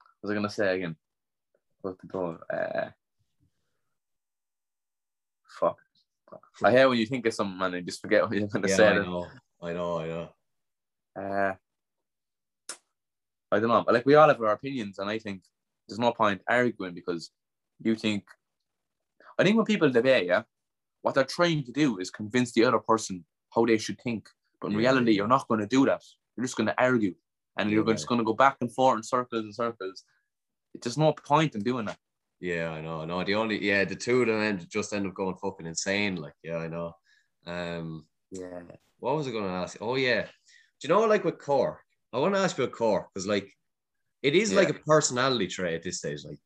what 0.00 0.22
was 0.22 0.30
I 0.30 0.34
gonna 0.34 0.48
say 0.50 0.74
again? 0.76 0.96
What 1.82 1.98
the 2.00 2.06
goal? 2.06 2.38
Uh, 2.52 2.88
fuck. 5.60 5.76
I 6.62 6.70
hear 6.70 6.88
when 6.88 6.98
you 6.98 7.06
think 7.06 7.26
of 7.26 7.34
something, 7.34 7.58
man, 7.58 7.74
and 7.74 7.86
just 7.86 8.00
forget 8.00 8.22
what 8.22 8.32
you're 8.32 8.48
gonna 8.48 8.68
yeah, 8.68 8.76
say. 8.76 8.88
I 8.88 8.94
know, 8.94 9.26
I 9.62 9.72
know, 9.72 9.98
I 9.98 10.06
know. 10.06 10.28
Uh, 11.20 11.54
I 13.50 13.58
don't 13.58 13.68
know, 13.68 13.82
but 13.84 13.94
like 13.94 14.06
we 14.06 14.14
all 14.14 14.28
have 14.28 14.40
our 14.40 14.52
opinions, 14.52 14.98
and 14.98 15.08
I 15.08 15.18
think 15.18 15.42
there's 15.88 15.98
no 15.98 16.12
point 16.12 16.42
arguing 16.48 16.94
because 16.94 17.30
you 17.82 17.94
think. 17.96 18.24
I 19.38 19.44
think 19.44 19.56
when 19.56 19.66
people 19.66 19.88
debate, 19.90 20.26
yeah, 20.26 20.42
what 21.02 21.14
they're 21.14 21.24
trying 21.24 21.64
to 21.64 21.72
do 21.72 21.98
is 21.98 22.10
convince 22.10 22.52
the 22.52 22.64
other 22.64 22.78
person 22.80 23.24
how 23.54 23.64
they 23.64 23.78
should 23.78 24.00
think, 24.00 24.28
But 24.60 24.68
in 24.68 24.72
Yeah, 24.74 24.78
reality, 24.78 25.12
yeah. 25.12 25.18
you're 25.18 25.28
not 25.28 25.46
going 25.48 25.60
to 25.60 25.66
do 25.66 25.86
that. 25.86 26.02
You're 26.36 26.44
just 26.44 26.56
going 26.56 26.66
to 26.66 26.80
argue, 26.82 27.14
and 27.56 27.70
you're 27.70 27.84
just 27.84 28.06
going 28.08 28.18
to 28.18 28.24
go 28.24 28.34
back 28.34 28.56
and 28.60 28.72
forth 28.72 28.96
in 28.98 29.02
circles 29.02 29.44
and 29.44 29.54
circles. 29.54 30.04
There's 30.80 30.98
no 30.98 31.12
point 31.12 31.54
in 31.54 31.62
doing 31.62 31.86
that. 31.86 31.98
Yeah, 32.40 32.70
I 32.70 32.80
know. 32.80 33.04
No, 33.04 33.24
the 33.24 33.34
only 33.34 33.64
yeah, 33.64 33.84
the 33.84 33.96
two 33.96 34.22
of 34.22 34.28
them 34.28 34.40
end, 34.40 34.66
just 34.70 34.92
end 34.92 35.06
up 35.06 35.14
going 35.14 35.36
fucking 35.36 35.66
insane. 35.66 36.16
Like, 36.16 36.34
yeah, 36.42 36.58
I 36.58 36.68
know. 36.68 36.92
Um, 37.46 38.06
Yeah. 38.30 38.62
what 38.98 39.16
was 39.16 39.26
I 39.26 39.32
going 39.32 39.44
to 39.44 39.50
ask? 39.50 39.78
Oh 39.80 39.96
yeah, 39.96 40.22
do 40.22 40.28
you 40.82 40.88
know 40.88 41.00
like 41.06 41.24
with 41.24 41.38
Cork? 41.38 41.80
I 42.12 42.18
want 42.18 42.34
to 42.34 42.40
ask 42.40 42.56
you 42.56 42.64
about 42.64 42.76
Cork 42.76 43.08
because 43.12 43.26
like 43.26 43.50
it 44.22 44.34
is 44.34 44.52
like 44.52 44.70
a 44.70 44.74
personality 44.74 45.46
trait 45.46 45.74
at 45.74 45.82
this 45.82 45.98
stage. 45.98 46.24
Like, 46.24 46.38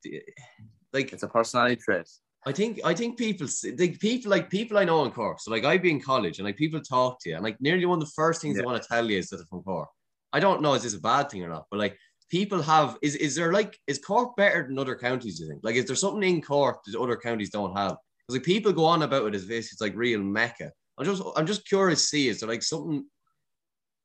like 0.92 1.12
It's 1.12 1.22
a 1.22 1.28
personality 1.28 1.76
trait. 1.76 2.08
I 2.44 2.52
think 2.52 2.80
I 2.84 2.94
think 2.94 3.18
people 3.18 3.46
like 3.78 4.00
people 4.00 4.30
like 4.30 4.50
people 4.50 4.78
I 4.78 4.84
know 4.84 5.04
in 5.04 5.12
Cork. 5.12 5.40
So 5.40 5.50
like 5.50 5.64
I'd 5.64 5.82
be 5.82 5.90
in 5.90 6.00
college 6.00 6.38
and 6.38 6.46
like 6.46 6.56
people 6.56 6.80
talk 6.80 7.20
to 7.20 7.30
you 7.30 7.36
and 7.36 7.44
like 7.44 7.60
nearly 7.60 7.86
one 7.86 8.02
of 8.02 8.04
the 8.04 8.12
first 8.16 8.42
things 8.42 8.56
they 8.56 8.64
want 8.64 8.82
to 8.82 8.88
tell 8.88 9.08
you 9.08 9.18
is 9.18 9.28
that 9.28 9.36
they're 9.36 9.46
from 9.46 9.62
Cork. 9.62 9.88
I 10.32 10.40
don't 10.40 10.62
know 10.62 10.74
is 10.74 10.82
this 10.82 10.94
a 10.94 11.00
bad 11.00 11.30
thing 11.30 11.44
or 11.44 11.48
not, 11.48 11.66
but 11.70 11.78
like 11.78 11.96
people 12.30 12.62
have 12.62 12.98
is 13.02 13.14
is 13.16 13.34
there 13.34 13.52
like 13.52 13.78
is 13.86 13.98
Cork 13.98 14.36
better 14.36 14.66
than 14.66 14.78
other 14.78 14.96
counties? 14.96 15.40
You 15.40 15.48
think 15.48 15.60
like 15.62 15.76
is 15.76 15.86
there 15.86 15.96
something 15.96 16.22
in 16.22 16.42
Cork 16.42 16.82
that 16.84 16.98
other 16.98 17.16
counties 17.16 17.50
don't 17.50 17.76
have? 17.76 17.96
Because 18.26 18.38
like 18.38 18.44
people 18.44 18.72
go 18.72 18.84
on 18.84 19.02
about 19.02 19.26
it 19.26 19.34
as 19.34 19.46
this, 19.46 19.72
it's 19.72 19.80
like 19.80 19.96
real 19.96 20.20
mecca. 20.20 20.72
I'm 20.98 21.04
just 21.04 21.22
I'm 21.36 21.46
just 21.46 21.66
curious 21.66 22.00
to 22.02 22.06
see 22.06 22.28
is 22.28 22.40
there 22.40 22.48
like 22.48 22.62
something 22.62 23.04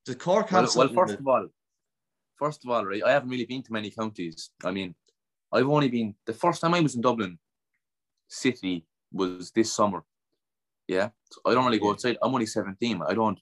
does 0.05 0.15
Cork 0.15 0.49
have 0.49 0.63
Well, 0.75 0.87
well, 0.87 0.95
first 0.95 1.13
that- 1.13 1.19
of 1.19 1.27
all, 1.27 1.47
first 2.37 2.63
of 2.63 2.71
all, 2.71 2.85
right, 2.85 3.03
I 3.03 3.11
haven't 3.11 3.29
really 3.29 3.45
been 3.45 3.63
to 3.63 3.73
many 3.73 3.89
counties. 3.91 4.51
I 4.63 4.71
mean, 4.71 4.95
I've 5.51 5.67
only 5.69 5.89
been 5.89 6.15
the 6.25 6.33
first 6.33 6.61
time 6.61 6.73
I 6.73 6.79
was 6.79 6.95
in 6.95 7.01
Dublin 7.01 7.37
city 8.29 8.85
was 9.11 9.51
this 9.51 9.71
summer. 9.73 10.03
Yeah, 10.87 11.09
so 11.31 11.41
I 11.45 11.53
don't 11.53 11.65
really 11.65 11.79
go 11.79 11.91
outside. 11.91 12.17
I'm 12.21 12.33
only 12.33 12.45
17. 12.45 13.01
I 13.05 13.13
don't. 13.13 13.37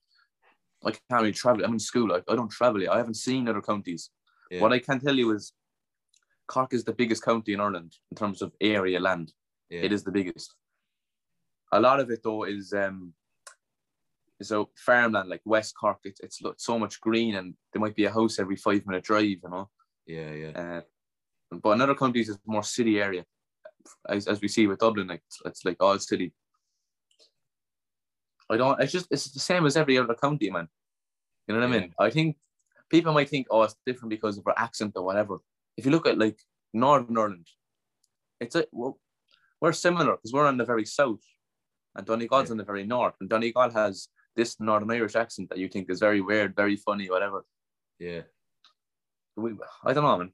I 0.84 0.92
can't 0.92 1.22
really 1.22 1.32
travel. 1.32 1.64
I'm 1.64 1.74
in 1.74 1.80
school. 1.80 2.12
I, 2.14 2.22
I 2.32 2.36
don't 2.36 2.50
travel. 2.52 2.90
I 2.90 2.98
haven't 2.98 3.16
seen 3.16 3.48
other 3.48 3.62
counties. 3.62 4.10
Yeah. 4.52 4.62
What 4.62 4.74
I 4.74 4.80
can 4.80 5.00
tell 5.00 5.16
you 5.16 5.32
is, 5.32 5.54
Cork 6.48 6.74
is 6.74 6.84
the 6.84 6.94
biggest 6.94 7.24
county 7.24 7.54
in 7.54 7.60
Ireland 7.60 7.96
in 8.12 8.18
terms 8.18 8.42
of 8.42 8.54
area 8.62 9.00
land. 9.00 9.34
yeah. 9.70 9.82
It 9.82 9.92
is 9.92 10.04
the 10.04 10.12
biggest. 10.12 10.54
A 11.72 11.80
lot 11.80 12.00
of 12.00 12.12
it 12.12 12.22
though 12.24 12.44
is 12.44 12.74
um 12.74 13.14
so 14.42 14.70
farmland 14.76 15.30
like 15.30 15.42
West 15.46 15.74
Cork. 15.80 16.00
It's 16.04 16.20
it's 16.22 16.42
so 16.58 16.78
much 16.78 17.02
green 17.02 17.36
and 17.36 17.56
there 17.74 17.82
might 17.82 17.96
be 17.96 18.06
a 18.06 18.12
house 18.12 18.38
every 18.40 18.56
five 18.56 18.86
minute 18.86 19.04
drive, 19.04 19.24
you 19.44 19.50
know. 19.50 19.70
yeah, 20.06 20.32
yeah. 20.32 20.50
Uh, 20.50 20.82
but 21.62 21.72
in 21.72 21.82
other 21.82 21.96
countries, 21.96 22.30
it's 22.30 22.40
more 22.46 22.64
city 22.64 23.00
area, 23.00 23.26
as, 24.10 24.28
as 24.28 24.42
we 24.42 24.48
see 24.48 24.68
with 24.68 24.80
Dublin. 24.80 25.08
Like 25.08 25.24
it's, 25.26 25.40
it's 25.46 25.66
like 25.66 25.78
all 25.80 25.98
city. 26.00 26.34
I 28.50 28.58
don't. 28.58 28.80
It's 28.82 28.92
just 28.92 29.08
it's 29.10 29.32
the 29.32 29.40
same 29.40 29.66
as 29.66 29.78
every 29.78 29.98
other 29.98 30.16
county, 30.16 30.52
man. 30.52 30.68
You 31.48 31.56
know 31.56 31.62
what 31.62 31.76
I 31.76 31.80
mean? 31.80 31.94
I 32.00 32.10
think 32.10 32.38
people 32.90 33.14
might 33.14 33.30
think, 33.30 33.48
oh, 33.50 33.64
it's 33.64 33.76
different 33.86 34.10
because 34.10 34.38
of 34.38 34.48
our 34.48 34.58
accent 34.58 34.94
or 34.96 35.04
whatever. 35.04 35.38
If 35.78 35.86
you 35.86 35.92
look 35.92 36.08
at 36.08 36.18
like 36.18 36.40
Northern 36.74 37.18
Ireland, 37.18 37.48
it's 38.40 38.56
a, 38.56 38.66
we're, 38.72 38.92
we're 39.62 39.74
similar 39.74 40.14
because 40.14 40.34
we're 40.34 40.48
on 40.48 40.58
the 40.58 40.66
very 40.66 40.86
south, 40.86 41.22
and 41.96 42.06
Donegal's 42.06 42.50
Yeah. 42.50 42.52
on 42.54 42.58
the 42.58 42.64
very 42.64 42.86
north, 42.86 43.16
and 43.20 43.30
Donegal 43.30 43.72
has 43.72 44.10
this 44.36 44.60
Northern 44.60 44.92
Irish 44.92 45.16
accent 45.16 45.50
that 45.50 45.58
you 45.58 45.68
think 45.70 45.90
is 45.90 46.00
very 46.00 46.22
weird, 46.22 46.56
very 46.56 46.76
funny, 46.76 47.10
whatever. 47.10 47.46
Yeah. 48.00 48.22
we, 49.38 49.52
I 49.84 49.94
don't 49.94 50.04
know, 50.04 50.18
man. 50.18 50.32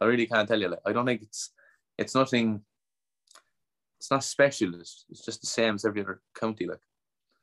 I 0.00 0.04
really 0.06 0.26
can't 0.26 0.48
tell 0.48 0.60
you. 0.60 0.68
Like, 0.68 0.80
I 0.84 0.92
don't 0.92 1.06
think 1.06 1.22
it's 1.22 1.52
it's 1.98 2.14
nothing. 2.14 2.60
It's 3.98 4.10
not 4.10 4.24
special. 4.24 4.74
It's, 4.78 5.06
it's 5.08 5.24
just 5.24 5.40
the 5.40 5.46
same 5.46 5.76
as 5.76 5.84
every 5.84 6.02
other 6.02 6.20
county. 6.38 6.66
Like, 6.66 6.80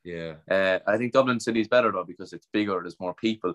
Yeah. 0.04 0.36
uh, 0.50 0.80
I 0.86 0.98
think 0.98 1.14
Dublin 1.14 1.40
City 1.40 1.62
is 1.62 1.68
better 1.68 1.92
though 1.92 2.04
because 2.04 2.32
it's 2.34 2.48
bigger. 2.54 2.80
There's 2.82 3.00
more 3.00 3.16
people. 3.16 3.54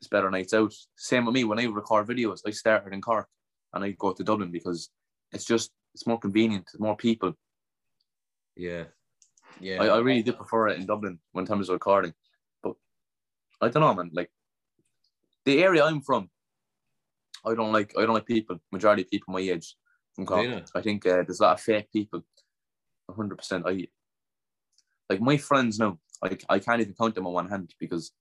It's 0.00 0.08
better 0.08 0.30
nights 0.30 0.54
out. 0.54 0.72
Same 0.96 1.26
with 1.26 1.34
me. 1.34 1.44
When 1.44 1.58
I 1.58 1.64
record 1.64 2.06
videos, 2.06 2.40
I 2.46 2.50
started 2.50 2.92
in 2.92 3.00
Cork 3.00 3.28
and 3.72 3.84
I 3.84 3.90
go 3.92 4.12
to 4.12 4.24
Dublin 4.24 4.50
because 4.52 4.90
it's 5.32 5.44
just 5.44 5.72
it's 5.94 6.06
more 6.06 6.18
convenient. 6.18 6.68
More 6.78 6.96
people. 6.96 7.34
Yeah. 8.56 8.84
Yeah. 9.60 9.82
I, 9.82 9.86
I 9.88 9.98
really 9.98 10.22
do 10.22 10.32
prefer 10.32 10.68
it 10.68 10.78
in 10.78 10.86
Dublin 10.86 11.18
when 11.32 11.46
time 11.46 11.60
is 11.60 11.68
recording. 11.68 12.14
But 12.62 12.74
I 13.60 13.68
don't 13.68 13.82
know, 13.82 13.94
man. 13.94 14.10
Like 14.12 14.30
the 15.44 15.62
area 15.62 15.84
I'm 15.84 16.00
from, 16.02 16.30
I 17.44 17.54
don't 17.54 17.72
like. 17.72 17.92
I 17.98 18.02
don't 18.02 18.14
like 18.14 18.26
people. 18.26 18.58
Majority 18.70 19.02
of 19.02 19.10
people 19.10 19.34
my 19.34 19.40
age 19.40 19.74
from 20.14 20.26
Cork. 20.26 20.42
Really? 20.46 20.64
I 20.74 20.80
think 20.80 21.06
uh, 21.06 21.22
there's 21.26 21.40
a 21.40 21.44
lot 21.44 21.54
of 21.54 21.60
fake 21.60 21.90
people. 21.92 22.22
hundred 23.10 23.38
percent. 23.38 23.64
I 23.66 23.88
like 25.10 25.20
my 25.20 25.36
friends 25.36 25.78
now. 25.78 25.98
I 26.22 26.36
I 26.48 26.58
can't 26.60 26.80
even 26.80 26.94
count 26.94 27.14
them 27.14 27.26
on 27.26 27.32
one 27.32 27.48
hand 27.48 27.74
because 27.80 28.12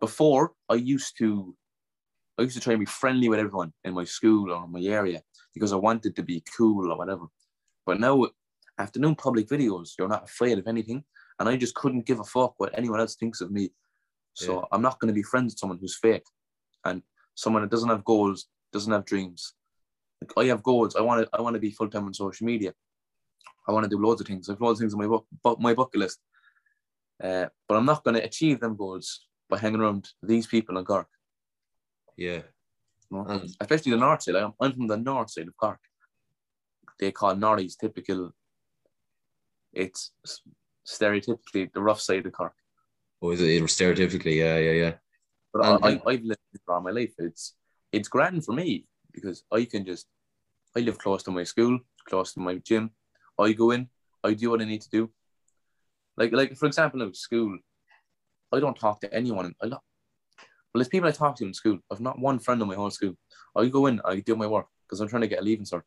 before 0.00 0.52
I 0.68 0.74
used 0.74 1.16
to. 1.18 1.56
I 2.38 2.42
used 2.42 2.54
to 2.56 2.60
try 2.60 2.74
and 2.74 2.80
be 2.80 2.86
friendly 2.86 3.30
with 3.30 3.38
everyone 3.38 3.72
in 3.84 3.94
my 3.94 4.04
school 4.04 4.52
or 4.52 4.68
my 4.68 4.80
area 4.82 5.22
because 5.54 5.72
I 5.72 5.76
wanted 5.76 6.14
to 6.16 6.22
be 6.22 6.44
cool 6.54 6.92
or 6.92 6.98
whatever. 6.98 7.24
But 7.86 7.98
now, 7.98 8.26
after 8.78 9.00
doing 9.00 9.14
public 9.14 9.48
videos, 9.48 9.92
you're 9.98 10.08
not 10.08 10.24
afraid 10.24 10.58
of 10.58 10.66
anything. 10.66 11.02
And 11.38 11.48
I 11.48 11.56
just 11.56 11.74
couldn't 11.74 12.04
give 12.04 12.20
a 12.20 12.24
fuck 12.24 12.54
what 12.58 12.76
anyone 12.76 13.00
else 13.00 13.14
thinks 13.16 13.40
of 13.40 13.50
me. 13.50 13.70
So 14.34 14.56
Yeah. 14.56 14.64
I'm 14.72 14.82
not 14.82 15.00
going 15.00 15.08
to 15.08 15.14
be 15.14 15.22
friends 15.22 15.54
with 15.54 15.58
someone 15.60 15.78
who's 15.80 15.96
fake 15.96 16.26
and 16.84 17.02
someone 17.34 17.62
that 17.62 17.70
doesn't 17.70 17.88
have 17.88 18.04
goals, 18.04 18.48
doesn't 18.72 18.92
have 18.92 19.06
dreams. 19.06 19.54
Like 20.20 20.32
I 20.36 20.48
have 20.50 20.62
goals. 20.62 20.94
I 20.94 21.00
want 21.00 21.24
to. 21.24 21.30
I 21.32 21.40
want 21.40 21.54
to 21.54 21.60
be 21.60 21.70
full 21.70 21.88
time 21.88 22.04
on 22.04 22.12
social 22.14 22.46
media. 22.46 22.74
I 23.66 23.72
want 23.72 23.84
to 23.84 23.90
do 23.90 23.98
loads 23.98 24.20
of 24.20 24.26
things. 24.26 24.48
I 24.48 24.52
have 24.52 24.60
loads 24.60 24.78
of 24.78 24.82
things 24.84 24.94
on 24.94 25.00
my 25.00 25.06
book, 25.06 25.26
bu- 25.42 25.56
my 25.58 25.74
bucket 25.74 26.00
list. 26.00 26.20
Uh, 27.22 27.46
but 27.66 27.76
I'm 27.76 27.86
not 27.86 28.04
going 28.04 28.14
to 28.14 28.22
achieve 28.24 28.60
them 28.60 28.76
goals 28.76 29.25
by 29.48 29.58
hanging 29.58 29.80
around 29.80 30.08
these 30.22 30.46
people 30.46 30.78
in 30.78 30.84
Cork. 30.84 31.08
Yeah. 32.16 32.42
you 33.10 33.18
know? 33.18 33.24
And 33.26 33.50
especially 33.60 33.92
the 33.92 33.98
north 33.98 34.22
side. 34.22 34.36
I'm, 34.36 34.52
I'm 34.60 34.72
from 34.72 34.86
the 34.88 34.96
north 34.96 35.30
side 35.30 35.48
of 35.48 35.56
Cork. 35.56 35.80
They 36.98 37.12
call 37.12 37.34
Norries 37.36 37.76
typical. 37.78 38.32
It's 39.72 40.12
stereotypically 40.86 41.72
the 41.72 41.82
rough 41.82 42.00
side 42.00 42.26
of 42.26 42.32
Cork. 42.32 42.54
oh, 43.22 43.30
is 43.30 43.40
it 43.40 43.62
stereotypically? 43.64 44.36
Yeah, 44.36 44.58
yeah, 44.58 44.72
yeah. 44.72 44.92
But 45.52 45.66
And- 45.66 45.84
I, 45.84 45.88
I, 45.88 46.12
I've 46.12 46.22
lived 46.22 46.40
it 46.54 46.60
all 46.68 46.80
my 46.80 46.90
life. 46.90 47.12
It's 47.18 47.54
it's 47.92 48.08
grand 48.08 48.44
for 48.44 48.52
me 48.52 48.86
because 49.12 49.44
I 49.52 49.64
can 49.64 49.84
just 49.84 50.06
I 50.76 50.80
live 50.80 50.98
close 50.98 51.22
to 51.24 51.30
my 51.30 51.44
school, 51.44 51.78
close 52.08 52.32
to 52.34 52.40
my 52.40 52.56
gym. 52.56 52.90
I 53.38 53.52
go 53.52 53.70
in, 53.70 53.88
I 54.24 54.34
do 54.34 54.50
what 54.50 54.60
I 54.62 54.64
need 54.64 54.82
to 54.82 54.90
do. 54.90 55.10
Like 56.16 56.32
like 56.32 56.56
for 56.56 56.66
example, 56.66 57.02
in 57.02 57.14
school, 57.14 57.58
I 58.52 58.60
don't 58.60 58.78
talk 58.78 59.00
to 59.00 59.12
anyone. 59.12 59.54
I 59.62 59.68
not, 59.68 59.82
well, 60.72 60.80
there's 60.80 60.88
people 60.88 61.08
I 61.08 61.12
talk 61.12 61.36
to 61.36 61.44
in 61.44 61.54
school. 61.54 61.78
I've 61.90 62.00
not 62.00 62.18
one 62.18 62.38
friend 62.38 62.60
in 62.60 62.68
my 62.68 62.74
whole 62.74 62.90
school. 62.90 63.14
I 63.56 63.66
go 63.66 63.86
in, 63.86 64.00
I 64.04 64.20
do 64.20 64.36
my 64.36 64.46
work 64.46 64.66
because 64.84 65.00
I'm 65.00 65.08
trying 65.08 65.22
to 65.22 65.28
get 65.28 65.40
a 65.40 65.42
leaving 65.42 65.64
cert. 65.64 65.82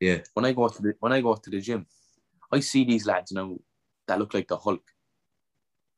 Yeah. 0.00 0.18
When 0.34 0.44
I 0.44 0.52
go 0.52 0.68
to 0.68 0.82
the 0.82 0.94
when 1.00 1.12
I 1.12 1.20
go 1.20 1.34
to 1.34 1.50
the 1.50 1.60
gym, 1.60 1.86
I 2.50 2.60
see 2.60 2.84
these 2.84 3.06
lads 3.06 3.32
now 3.32 3.56
that 4.08 4.18
look 4.18 4.34
like 4.34 4.48
the 4.48 4.56
Hulk. 4.56 4.82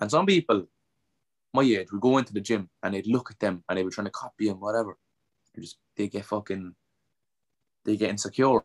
And 0.00 0.11
some 0.11 0.26
people 0.26 0.66
my 1.54 1.62
age 1.62 1.92
would 1.92 2.00
go 2.00 2.18
into 2.18 2.34
the 2.34 2.40
gym 2.40 2.68
and 2.82 2.94
they'd 2.94 3.06
look 3.06 3.30
at 3.30 3.38
them 3.38 3.62
and 3.68 3.78
they 3.78 3.84
were 3.84 3.90
trying 3.90 4.06
to 4.06 4.11
copy 4.11 4.49
them, 4.49 4.61
whatever. 4.61 4.99
And 5.54 5.64
just 5.64 5.78
they 5.96 6.08
get 6.08 6.25
fucking 6.25 6.75
they 7.84 7.96
get 7.96 8.11
insecure. 8.11 8.61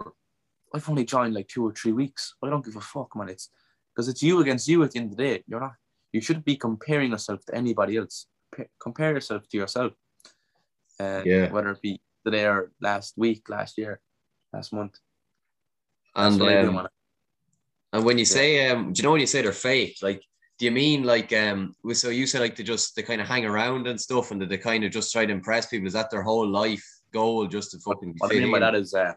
I've 0.74 0.90
only 0.90 1.06
joined 1.06 1.36
like 1.36 1.48
two 1.48 1.66
or 1.66 1.72
three 1.72 1.92
weeks. 1.92 2.36
I 2.44 2.50
don't 2.50 2.66
give 2.66 2.76
a 2.76 2.82
fuck, 2.82 3.16
man. 3.16 3.30
It's 3.30 3.50
because 3.94 4.08
it's 4.08 4.24
you 4.24 4.40
against 4.42 4.68
you 4.68 4.84
at 4.84 4.92
the 4.92 5.00
end 5.00 5.12
of 5.12 5.18
the 5.18 5.24
day. 5.24 5.44
You're 5.48 5.60
not 5.60 5.76
you 6.12 6.22
shouldn't 6.22 6.46
be 6.46 6.56
comparing 6.56 7.12
yourself 7.12 7.46
to 7.46 7.56
anybody 7.56 7.98
else. 7.98 8.28
Pa- 8.56 8.64
Compare 8.80 9.14
yourself 9.14 9.48
to 9.50 9.58
yourself. 9.58 9.94
Uh, 11.00 11.22
Yeah. 11.26 11.52
Whether 11.52 11.72
it 11.72 11.82
be 11.82 12.02
today 12.26 12.46
or 12.46 12.72
last 12.82 13.14
week, 13.18 13.50
last 13.50 13.78
year, 13.78 14.00
last 14.54 14.74
month. 14.74 14.98
And 16.16 16.40
what 16.40 16.56
um, 16.56 16.88
and 17.94 18.06
when 18.06 18.18
you 18.18 18.26
say 18.26 18.68
um, 18.70 18.94
do 18.94 19.00
you 19.00 19.04
know 19.04 19.12
when 19.12 19.22
you 19.22 19.28
say 19.28 19.42
they're 19.42 19.52
fake? 19.54 19.98
Like, 20.02 20.22
do 20.58 20.66
you 20.66 20.72
mean 20.72 21.04
like 21.04 21.32
um? 21.34 21.76
So 21.94 22.10
you 22.10 22.28
say 22.28 22.40
like 22.40 22.56
they 22.56 22.64
just 22.64 22.96
they 22.96 23.04
kind 23.04 23.22
of 23.22 23.28
hang 23.28 23.46
around 23.46 23.88
and 23.88 24.00
stuff, 24.00 24.32
and 24.32 24.42
that 24.42 24.50
they 24.50 24.58
kind 24.58 24.84
of 24.84 24.92
just 24.92 25.12
try 25.12 25.26
to 25.26 25.32
impress 25.32 25.68
people. 25.68 25.88
Is 25.88 25.94
that 25.94 26.12
their 26.12 26.24
whole 26.24 26.48
life 26.48 26.84
goal, 27.14 27.48
just 27.48 27.72
to 27.72 27.80
fucking 27.80 28.16
What 28.18 28.36
I 28.36 28.40
mean 28.40 28.52
by 28.52 28.60
that 28.60 28.76
is, 28.76 28.94
uh, 28.94 29.14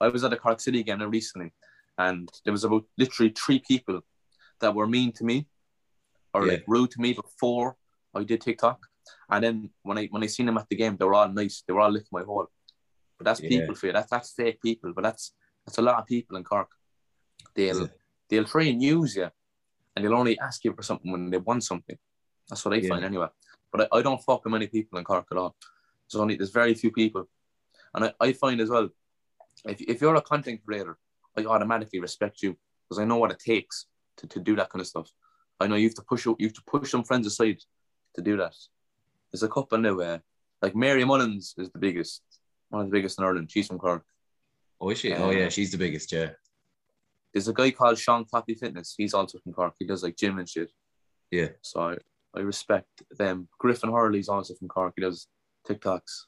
I 0.00 0.08
was 0.08 0.24
at 0.24 0.32
a 0.32 0.36
Cork 0.36 0.60
City 0.60 0.82
game 0.82 1.02
recently, 1.02 1.52
and 1.98 2.30
there 2.44 2.52
was 2.52 2.64
about 2.64 2.84
literally 2.96 3.32
three 3.36 3.58
people 3.58 4.00
that 4.60 4.74
were 4.74 4.86
mean 4.86 5.12
to 5.12 5.24
me 5.24 5.46
or 6.36 6.44
Yeah. 6.44 6.52
like 6.52 6.64
rude 6.66 6.90
to 6.92 7.00
me 7.00 7.10
before 7.14 7.76
I 8.14 8.22
did 8.24 8.40
TikTok, 8.40 8.78
and 9.30 9.42
then 9.44 9.70
when 9.82 9.98
I 9.98 10.06
when 10.12 10.22
I 10.22 10.26
seen 10.26 10.46
them 10.46 10.58
at 10.58 10.68
the 10.68 10.76
game, 10.76 10.96
they 10.96 11.04
were 11.04 11.14
all 11.14 11.28
nice. 11.42 11.62
They 11.62 11.72
were 11.72 11.80
all 11.80 11.90
licking 11.96 12.16
my 12.18 12.24
hole. 12.30 12.48
But 13.18 13.24
that's 13.26 13.40
Yeah. 13.40 13.48
people 13.54 13.74
for 13.74 13.86
you. 13.86 13.92
That's 13.92 14.10
that's 14.10 14.32
fake 14.32 14.60
people. 14.68 14.92
But 14.96 15.04
that's 15.08 15.24
that's 15.64 15.78
a 15.78 15.82
lot 15.88 15.98
of 16.00 16.06
people 16.06 16.36
in 16.36 16.44
Cork. 16.44 16.70
They'll 17.54 17.88
they'll 18.28 18.44
try 18.54 18.64
and 18.72 18.82
use 18.82 19.16
you, 19.16 19.28
and 19.92 20.04
they'll 20.04 20.20
only 20.22 20.38
ask 20.38 20.64
you 20.64 20.72
for 20.74 20.82
something 20.82 21.10
when 21.12 21.30
they 21.30 21.38
want 21.38 21.64
something. 21.64 21.98
That's 22.48 22.64
what 22.64 22.74
I 22.74 22.78
Yeah. 22.78 22.88
find 22.90 23.04
anyway. 23.04 23.28
But 23.72 23.80
I, 23.82 23.98
I 23.98 24.02
don't 24.02 24.22
fuck 24.22 24.44
with 24.44 24.52
many 24.52 24.66
people 24.66 24.98
in 24.98 25.04
Cork 25.04 25.28
at 25.32 25.38
all. 25.38 25.56
There's 26.06 26.20
only 26.20 26.36
there's 26.36 26.50
very 26.62 26.74
few 26.74 26.92
people, 26.92 27.24
and 27.94 28.04
I, 28.06 28.08
I 28.20 28.32
find 28.32 28.60
as 28.60 28.70
well, 28.70 28.88
if 29.64 29.80
if 29.92 30.00
you're 30.00 30.14
a 30.22 30.22
content 30.32 30.60
creator, 30.64 30.94
I 31.36 31.44
automatically 31.44 32.00
respect 32.08 32.42
you 32.42 32.50
because 32.84 32.98
I 33.02 33.04
know 33.04 33.18
what 33.22 33.32
it 33.32 33.40
takes 33.52 33.86
to, 34.18 34.26
to 34.28 34.38
do 34.48 34.54
that 34.56 34.70
kind 34.70 34.80
of 34.80 34.86
stuff. 34.86 35.08
I 35.60 35.66
know 35.66 35.76
you 35.76 35.88
have 35.88 35.94
to 35.94 36.02
push 36.02 36.26
you 36.26 36.36
have 36.40 36.52
to 36.52 36.62
push 36.66 36.90
some 36.90 37.04
friends 37.04 37.26
aside 37.26 37.58
to 38.14 38.22
do 38.22 38.36
that. 38.36 38.54
There's 39.32 39.42
a 39.42 39.48
couple 39.48 39.78
now. 39.78 39.98
Uh, 39.98 40.18
like 40.62 40.74
Mary 40.74 41.04
Mullins 41.04 41.54
is 41.58 41.70
the 41.70 41.78
biggest, 41.78 42.22
one 42.70 42.82
of 42.82 42.88
the 42.88 42.92
biggest 42.92 43.18
in 43.18 43.24
Ireland. 43.24 43.50
She's 43.50 43.66
from 43.66 43.78
Cork. 43.78 44.04
Oh, 44.80 44.90
is 44.90 44.98
she? 44.98 45.12
Oh, 45.14 45.30
yeah, 45.30 45.48
she's 45.48 45.70
the 45.70 45.78
biggest. 45.78 46.12
Yeah. 46.12 46.30
There's 47.32 47.48
a 47.48 47.52
guy 47.52 47.70
called 47.70 47.98
Sean 47.98 48.24
Clappy 48.24 48.58
Fitness. 48.58 48.94
He's 48.96 49.14
also 49.14 49.38
from 49.38 49.52
Cork. 49.52 49.74
He 49.78 49.86
does 49.86 50.02
like 50.02 50.16
gym 50.16 50.38
and 50.38 50.48
shit. 50.48 50.70
Yeah. 51.30 51.48
So 51.62 51.80
I, 51.80 51.96
I 52.34 52.40
respect 52.40 53.02
them. 53.10 53.48
Griffin 53.58 53.92
Hurley's 53.92 54.28
also 54.28 54.54
from 54.54 54.68
Cork. 54.68 54.94
He 54.96 55.02
does 55.02 55.28
TikToks. 55.68 56.24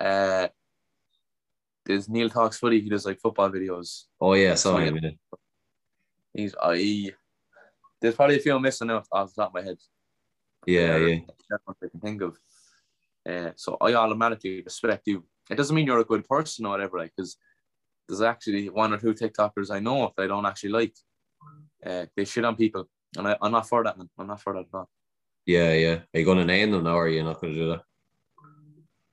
Uh, 0.00 0.48
there's 1.84 2.08
Neil 2.08 2.30
Talks 2.30 2.58
Footy. 2.58 2.80
He 2.80 2.88
does 2.88 3.04
like 3.04 3.20
football 3.20 3.50
videos. 3.50 4.04
Oh, 4.20 4.34
yeah, 4.34 4.52
I 4.52 4.54
saw 4.54 4.78
him. 4.78 4.98
He's 6.32 6.54
I. 6.60 7.12
There's 8.02 8.16
probably 8.16 8.36
a 8.36 8.40
few 8.40 8.56
I'm 8.56 8.62
missing 8.62 8.90
out 8.90 9.06
off 9.12 9.32
the 9.32 9.42
top 9.42 9.50
of 9.50 9.54
my 9.54 9.62
head. 9.62 9.78
Yeah, 10.66 10.96
yeah. 10.96 11.20
That's 11.48 11.62
what 11.64 11.76
I 11.82 11.88
can 11.88 12.00
think 12.00 12.22
of. 12.22 12.36
Uh, 13.28 13.52
so 13.56 13.76
I 13.80 13.94
automatically 13.94 14.62
respect 14.62 15.06
you. 15.06 15.24
It 15.48 15.54
doesn't 15.54 15.74
mean 15.74 15.86
you're 15.86 16.00
a 16.00 16.04
good 16.04 16.26
person 16.28 16.66
or 16.66 16.70
whatever, 16.70 16.98
like, 16.98 17.12
because 17.16 17.36
there's 18.08 18.22
actually 18.22 18.68
one 18.68 18.92
or 18.92 18.98
two 18.98 19.14
TikTokers 19.14 19.70
I 19.70 19.78
know 19.78 20.06
if 20.06 20.12
I 20.18 20.26
don't 20.26 20.46
actually 20.46 20.70
like. 20.70 20.94
Uh, 21.84 22.06
they 22.16 22.24
shit 22.24 22.44
on 22.44 22.56
people, 22.56 22.88
and 23.16 23.28
I, 23.28 23.36
I'm 23.40 23.52
not 23.52 23.68
for 23.68 23.82
that, 23.84 23.96
man. 23.96 24.08
I'm 24.18 24.26
not 24.26 24.40
for 24.40 24.52
that 24.54 24.60
at 24.60 24.74
all. 24.74 24.88
Yeah, 25.46 25.72
yeah. 25.72 25.98
Are 26.14 26.18
you 26.18 26.24
going 26.24 26.38
to 26.38 26.44
name 26.44 26.70
them 26.70 26.84
now, 26.84 26.94
or 26.94 27.06
are 27.06 27.08
you 27.08 27.22
not 27.22 27.40
going 27.40 27.54
to 27.54 27.58
do 27.58 27.70
that? 27.70 27.82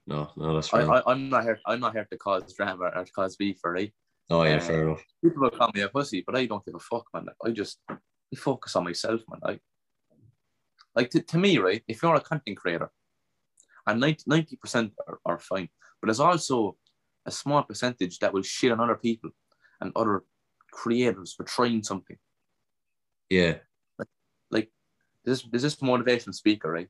No, 0.06 0.32
no, 0.36 0.56
that's 0.56 0.70
fine. 0.70 0.90
I, 0.90 1.04
I'm 1.06 1.30
not 1.30 1.44
here. 1.44 1.60
I'm 1.66 1.80
not 1.80 1.94
here 1.94 2.08
to 2.10 2.18
cause 2.18 2.54
drama 2.54 2.92
or 2.96 3.06
to 3.06 3.12
cause 3.12 3.36
beef, 3.36 3.60
right? 3.64 3.94
oh, 4.32 4.44
yeah, 4.44 4.56
uh, 4.56 4.60
fair 4.60 4.84
enough. 4.84 5.04
People 5.24 5.42
will 5.44 5.52
call 5.52 5.72
me 5.74 5.82
a 5.82 5.90
pussy, 5.90 6.24
but 6.26 6.36
I 6.36 6.46
don't 6.46 6.64
give 6.66 6.76
a 6.76 6.80
fuck, 6.80 7.06
man. 7.14 7.28
I 7.44 7.52
just 7.52 7.80
focus 8.38 8.76
on 8.76 8.84
myself, 8.84 9.22
man. 9.30 9.40
I 9.44 9.60
like 10.96 11.10
to, 11.12 11.22
to 11.22 11.38
me, 11.38 11.58
right? 11.58 11.84
If 11.88 12.02
you're 12.02 12.16
a 12.16 12.22
content 12.22 12.58
creator, 12.58 12.92
and 13.88 14.00
90 14.00 14.56
percent 14.58 14.94
are, 15.08 15.20
are 15.26 15.40
fine, 15.40 15.70
but 16.02 16.08
there's 16.08 16.20
also 16.20 16.78
a 17.26 17.32
small 17.32 17.64
percentage 17.64 18.20
that 18.20 18.34
will 18.34 18.44
shit 18.44 18.72
on 18.72 18.80
other 18.80 18.96
people 18.96 19.30
and 19.82 19.92
other 19.96 20.24
creators 20.72 21.34
for 21.34 21.44
trying 21.44 21.84
something. 21.84 22.18
Yeah, 23.30 23.56
Like 24.50 24.72
this, 25.24 25.44
there's 25.44 25.64
this 25.64 25.76
motivational 25.78 26.34
speaker, 26.34 26.72
right? 26.72 26.88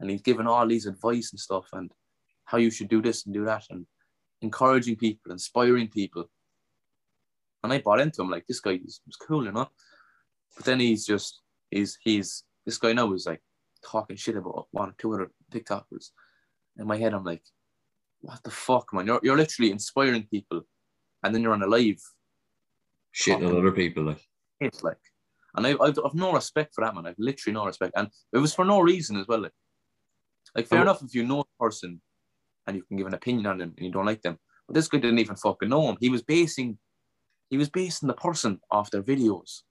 And 0.00 0.10
he's 0.10 0.22
giving 0.22 0.46
all 0.46 0.66
these 0.66 0.86
advice 0.86 1.30
and 1.32 1.40
stuff, 1.40 1.68
and 1.72 1.92
how 2.44 2.58
you 2.58 2.70
should 2.70 2.88
do 2.88 3.02
this 3.02 3.24
and 3.24 3.34
do 3.34 3.44
that, 3.44 3.64
and 3.70 3.86
encouraging 4.42 4.96
people, 4.96 5.32
inspiring 5.32 5.88
people. 5.88 6.30
And 7.62 7.72
I 7.72 7.78
bought 7.78 8.00
into 8.00 8.22
him 8.22 8.30
like 8.30 8.46
this 8.46 8.60
guy 8.60 8.80
is 8.84 9.00
was 9.06 9.16
cool, 9.16 9.44
you 9.44 9.52
know. 9.52 9.68
But 10.56 10.64
then 10.66 10.80
he's 10.80 11.06
just 11.06 11.40
he's 11.70 11.98
he's 12.02 12.44
this 12.66 12.78
guy 12.78 12.92
now 12.92 13.12
is 13.12 13.26
like 13.26 13.42
talking 13.84 14.16
shit 14.16 14.36
about 14.36 14.66
one 14.72 14.90
or 14.90 14.94
two 14.98 15.12
other 15.14 15.30
TikTokers. 15.52 16.10
In 16.78 16.86
my 16.86 16.96
head, 16.96 17.14
I'm 17.14 17.24
like, 17.24 17.42
what 18.20 18.42
the 18.42 18.50
fuck, 18.50 18.92
man? 18.92 19.06
You're 19.06 19.20
you're 19.22 19.36
literally 19.36 19.70
inspiring 19.70 20.26
people, 20.30 20.62
and 21.22 21.34
then 21.34 21.42
you're 21.42 21.52
on 21.52 21.62
a 21.62 21.66
live. 21.66 22.00
shitting 23.14 23.48
on 23.48 23.56
other 23.56 23.72
people. 23.72 24.04
Like, 24.04 24.20
It's 24.60 24.82
like, 24.82 24.98
and 25.56 25.66
I, 25.66 25.70
I've, 25.80 25.98
I've 26.04 26.14
no 26.14 26.32
respect 26.32 26.74
for 26.74 26.84
that, 26.84 26.94
man. 26.94 27.06
I've 27.06 27.18
literally 27.18 27.54
no 27.54 27.66
respect, 27.66 27.94
and 27.96 28.08
it 28.32 28.38
was 28.38 28.54
for 28.54 28.64
no 28.64 28.80
reason 28.80 29.16
as 29.18 29.26
well. 29.26 29.40
Like, 29.42 29.52
like 30.54 30.66
fair 30.66 30.80
Oh. 30.80 30.82
enough 30.82 31.02
if 31.02 31.14
you 31.14 31.24
know 31.26 31.40
a 31.40 31.62
person, 31.64 32.00
and 32.66 32.76
you 32.76 32.82
can 32.84 32.96
give 32.96 33.06
an 33.06 33.14
opinion 33.14 33.46
on 33.46 33.58
them, 33.58 33.74
and 33.76 33.86
you 33.86 33.92
don't 33.92 34.06
like 34.06 34.22
them. 34.22 34.38
But 34.66 34.74
this 34.74 34.88
guy 34.88 34.98
didn't 34.98 35.18
even 35.18 35.36
fucking 35.36 35.68
know 35.68 35.88
him. 35.88 35.96
He 36.00 36.08
was 36.10 36.22
basing, 36.22 36.78
he 37.48 37.56
was 37.56 37.68
basing 37.68 38.06
the 38.06 38.14
person 38.14 38.60
off 38.70 38.90
their 38.90 39.02
videos. 39.02 39.62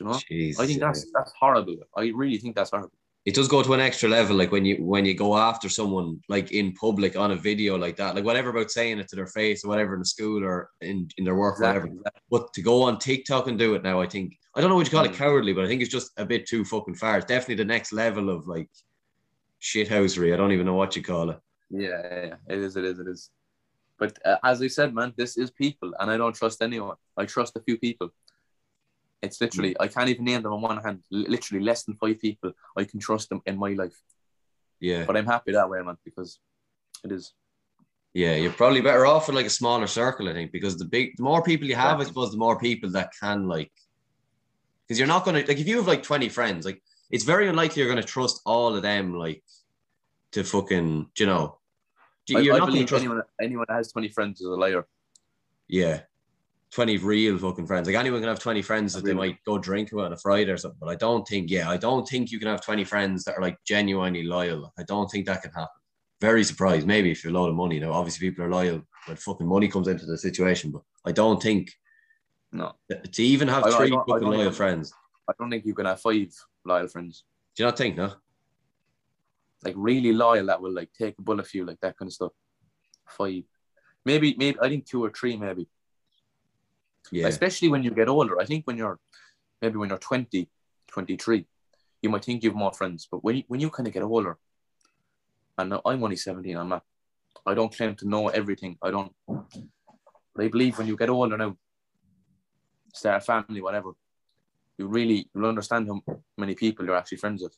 You 0.00 0.06
know? 0.06 0.12
jeez. 0.30 0.60
I 0.60 0.66
think 0.66 0.80
yeah. 0.80 0.86
that's 0.86 1.06
that's 1.14 1.32
horrible. 1.40 1.76
I 1.96 2.12
really 2.14 2.38
think 2.38 2.54
that's 2.56 2.70
horrible. 2.70 2.92
it 3.24 3.34
does 3.34 3.48
go 3.48 3.60
to 3.62 3.74
an 3.74 3.80
extra 3.80 4.08
level 4.08 4.36
like 4.40 4.52
when 4.52 4.64
you 4.64 4.76
when 4.92 5.04
you 5.08 5.14
go 5.14 5.30
after 5.36 5.68
someone 5.68 6.08
like 6.34 6.48
in 6.52 6.72
public 6.84 7.16
on 7.16 7.30
a 7.32 7.36
video 7.48 7.72
like 7.84 7.96
that 8.00 8.14
like 8.14 8.24
whatever 8.28 8.50
about 8.50 8.70
saying 8.70 8.98
it 9.00 9.08
to 9.08 9.16
their 9.16 9.26
face 9.38 9.64
or 9.64 9.68
whatever 9.70 9.94
in 9.94 10.00
the 10.04 10.10
school 10.16 10.40
or 10.48 10.56
in, 10.90 11.08
in 11.18 11.24
their 11.26 11.34
work 11.44 11.58
or 11.58 11.64
whatever 11.66 11.88
but 12.34 12.42
to 12.56 12.62
go 12.70 12.76
on 12.86 12.98
tiktok 13.06 13.48
and 13.48 13.58
do 13.58 13.74
it 13.76 13.82
now 13.82 13.96
i 14.04 14.08
think 14.14 14.28
i 14.54 14.60
don't 14.60 14.70
know 14.70 14.76
what 14.78 14.86
you 14.86 14.96
call 14.96 15.04
it 15.08 15.12
Mm. 15.16 15.22
cowardly 15.24 15.52
but 15.56 15.64
i 15.64 15.68
think 15.68 15.80
it's 15.82 15.96
just 15.98 16.08
a 16.24 16.26
bit 16.32 16.42
too 16.52 16.62
fucking 16.72 16.94
far 17.02 17.14
it's 17.18 17.26
definitely 17.34 17.56
the 17.64 17.72
next 17.74 17.90
level 18.04 18.26
of 18.36 18.40
like 18.54 18.70
shithousery 19.60 20.32
i 20.32 20.36
don't 20.36 20.52
even 20.52 20.66
know 20.66 20.74
what 20.82 20.94
you 20.96 21.02
call 21.12 21.30
it 21.30 21.38
Yeah, 21.70 22.00
yeah, 22.10 22.24
yeah. 22.30 22.54
it 22.54 22.58
is, 22.66 22.76
it 22.80 22.84
is, 22.90 22.98
it 23.04 23.08
is. 23.14 23.30
But 23.98 24.12
uh, 24.30 24.36
as 24.50 24.56
I 24.66 24.68
said, 24.68 24.88
man, 24.98 25.10
this 25.20 25.32
is 25.42 25.50
people, 25.64 25.90
and 25.98 26.06
I 26.14 26.16
don't 26.20 26.36
trust 26.40 26.58
anyone. 26.68 26.98
I 27.16 27.24
trust 27.34 27.52
a 27.56 27.62
few 27.66 27.76
people. 27.86 28.08
It's 29.22 29.40
literally, 29.40 29.70
mm. 29.70 29.76
I 29.80 29.88
can't 29.88 30.08
even 30.08 30.24
name 30.24 30.42
them 30.42 30.52
on 30.52 30.60
one 30.60 30.82
hand. 30.82 31.02
Literally, 31.10 31.64
less 31.64 31.84
than 31.84 31.96
five 31.96 32.20
people 32.20 32.52
I 32.76 32.84
can 32.84 33.00
trust 33.00 33.28
them 33.30 33.40
in 33.46 33.58
my 33.58 33.72
life. 33.72 33.98
yeah 34.80 35.04
But 35.06 35.16
I'm 35.16 35.26
happy 35.26 35.52
that 35.52 35.68
way, 35.70 35.80
man, 35.82 35.96
because 36.04 36.38
it 37.04 37.12
is. 37.12 37.32
yeah 38.14 38.34
you're 38.36 38.52
probably 38.60 38.80
better 38.80 39.04
off 39.06 39.26
with 39.26 39.36
like 39.36 39.46
a 39.46 39.50
smaller 39.60 39.86
circle 39.86 40.28
i 40.30 40.32
think 40.32 40.50
because 40.50 40.76
the 40.78 40.84
big 40.96 41.06
the 41.18 41.22
more 41.30 41.42
people 41.42 41.66
you 41.70 41.74
have 41.76 42.00
i 42.00 42.04
suppose 42.04 42.30
the 42.32 42.38
more 42.46 42.58
people 42.58 42.88
that 42.90 43.10
can 43.20 43.46
like 43.54 43.70
because 44.82 44.98
you're 44.98 45.14
not 45.14 45.24
gonna 45.24 45.42
like 45.50 45.58
if 45.64 45.68
you 45.68 45.76
have 45.76 45.86
like 45.86 46.02
20 46.02 46.28
friends 46.30 46.64
like 46.64 46.80
it's 47.10 47.24
very 47.24 47.46
unlikely 47.48 47.78
you're 47.80 47.92
gonna 47.94 48.02
trust 48.16 48.40
all 48.46 48.74
of 48.74 48.82
them 48.82 49.14
like 49.24 49.42
to 50.32 50.42
fucking 50.42 50.88
you 51.18 51.26
know 51.26 51.58
you're 52.28 52.54
I 52.54 52.58
not 52.58 52.60
gonna 52.60 52.72
believe 52.72 52.88
trust 52.88 53.04
anyone, 53.04 53.22
anyone 53.40 53.66
that 53.68 53.76
has 53.80 53.92
20 53.92 54.08
friends 54.08 54.40
is 54.40 54.46
a 54.46 54.58
liar. 54.64 54.86
yeah 55.68 56.00
20 56.76 56.98
real 56.98 57.38
fucking 57.38 57.66
friends. 57.66 57.86
Like 57.88 57.96
anyone 57.96 58.20
can 58.20 58.28
have 58.28 58.38
20 58.38 58.60
friends 58.60 58.92
that 58.92 59.02
they 59.02 59.14
might 59.14 59.42
go 59.44 59.56
drink 59.56 59.92
with 59.92 60.04
on 60.04 60.12
a 60.12 60.16
Friday 60.18 60.50
or 60.50 60.58
something 60.58 60.78
but 60.78 60.90
I 60.90 60.94
don't 60.94 61.26
think 61.26 61.50
yeah 61.50 61.70
I 61.70 61.78
don't 61.78 62.06
think 62.06 62.30
you 62.30 62.38
can 62.38 62.48
have 62.48 62.60
20 62.60 62.84
friends 62.84 63.24
that 63.24 63.36
are 63.38 63.40
like 63.40 63.56
genuinely 63.66 64.24
loyal. 64.24 64.74
I 64.78 64.82
don't 64.82 65.10
think 65.10 65.24
that 65.24 65.40
can 65.40 65.52
happen. 65.52 65.80
Very 66.20 66.44
surprised 66.44 66.86
maybe 66.86 67.10
if 67.10 67.24
you're 67.24 67.32
a 67.34 67.38
lot 67.40 67.48
of 67.48 67.54
money. 67.54 67.80
Now 67.80 67.92
obviously 67.92 68.28
people 68.28 68.44
are 68.44 68.50
loyal 68.50 68.82
when 69.06 69.16
fucking 69.16 69.46
money 69.46 69.68
comes 69.68 69.88
into 69.88 70.04
the 70.04 70.18
situation 70.18 70.70
but 70.70 70.82
I 71.06 71.12
don't 71.12 71.42
think 71.42 71.72
No, 72.52 72.74
to 72.90 73.22
even 73.22 73.48
have 73.48 73.64
I- 73.64 73.70
three 73.76 73.92
I 73.96 74.02
fucking 74.06 74.28
loyal 74.28 74.52
friends. 74.52 74.92
I 75.30 75.32
don't 75.38 75.48
think 75.50 75.64
you 75.64 75.72
can 75.74 75.86
have 75.86 75.98
five 76.00 76.28
loyal 76.66 76.88
friends. 76.88 77.24
do 77.54 77.62
you 77.62 77.68
not 77.68 77.78
think 77.78 77.96
no? 77.96 78.12
Like 79.64 79.74
really 79.78 80.12
loyal 80.12 80.44
that 80.46 80.60
will 80.60 80.74
like 80.74 80.90
take 80.92 81.14
a 81.18 81.22
bullet 81.22 81.46
for 81.46 81.56
you, 81.56 81.64
like 81.64 81.80
that 81.80 81.96
kind 81.98 82.08
of 82.10 82.12
stuff. 82.12 82.32
Five, 83.08 83.44
maybe, 84.04 84.36
maybe 84.38 84.58
I 84.60 84.68
think 84.68 84.84
two 84.84 85.02
or 85.02 85.10
three, 85.10 85.38
maybe. 85.38 85.68
Yeah 87.12 87.26
especially 87.26 87.68
when 87.68 87.82
you 87.82 87.90
get 87.90 88.08
older. 88.08 88.40
I 88.40 88.44
think 88.44 88.66
when 88.66 88.76
you're 88.76 88.98
maybe 89.60 89.76
when 89.76 89.88
you're 89.88 89.98
20, 89.98 90.48
23, 90.88 91.46
you 92.02 92.10
might 92.10 92.24
think 92.24 92.42
you 92.42 92.50
have 92.50 92.56
more 92.56 92.72
friends, 92.72 93.08
but 93.10 93.24
when 93.24 93.36
you, 93.36 93.42
when 93.48 93.60
you 93.60 93.70
kind 93.70 93.86
of 93.86 93.94
get 93.94 94.02
older, 94.02 94.38
and 95.58 95.72
I'm 95.72 96.04
only 96.04 96.16
17, 96.16 96.56
I'm 96.56 96.68
not, 96.68 96.82
I 97.46 97.54
don't 97.54 97.74
claim 97.74 97.94
to 97.96 98.08
know 98.08 98.28
everything. 98.28 98.76
I 98.82 98.90
don't, 98.90 99.12
but 99.26 100.44
I 100.44 100.48
believe 100.48 100.76
when 100.78 100.86
you 100.86 100.96
get 100.96 101.08
older 101.08 101.36
now, 101.36 101.56
start 102.92 103.22
a 103.22 103.24
family, 103.24 103.62
whatever, 103.62 103.92
you 104.78 104.86
really, 104.88 105.28
you'll 105.34 105.46
understand 105.46 105.88
how 105.88 106.02
many 106.36 106.54
people 106.54 106.84
you're 106.84 106.96
actually 106.96 107.18
friends 107.18 107.42
with. 107.42 107.56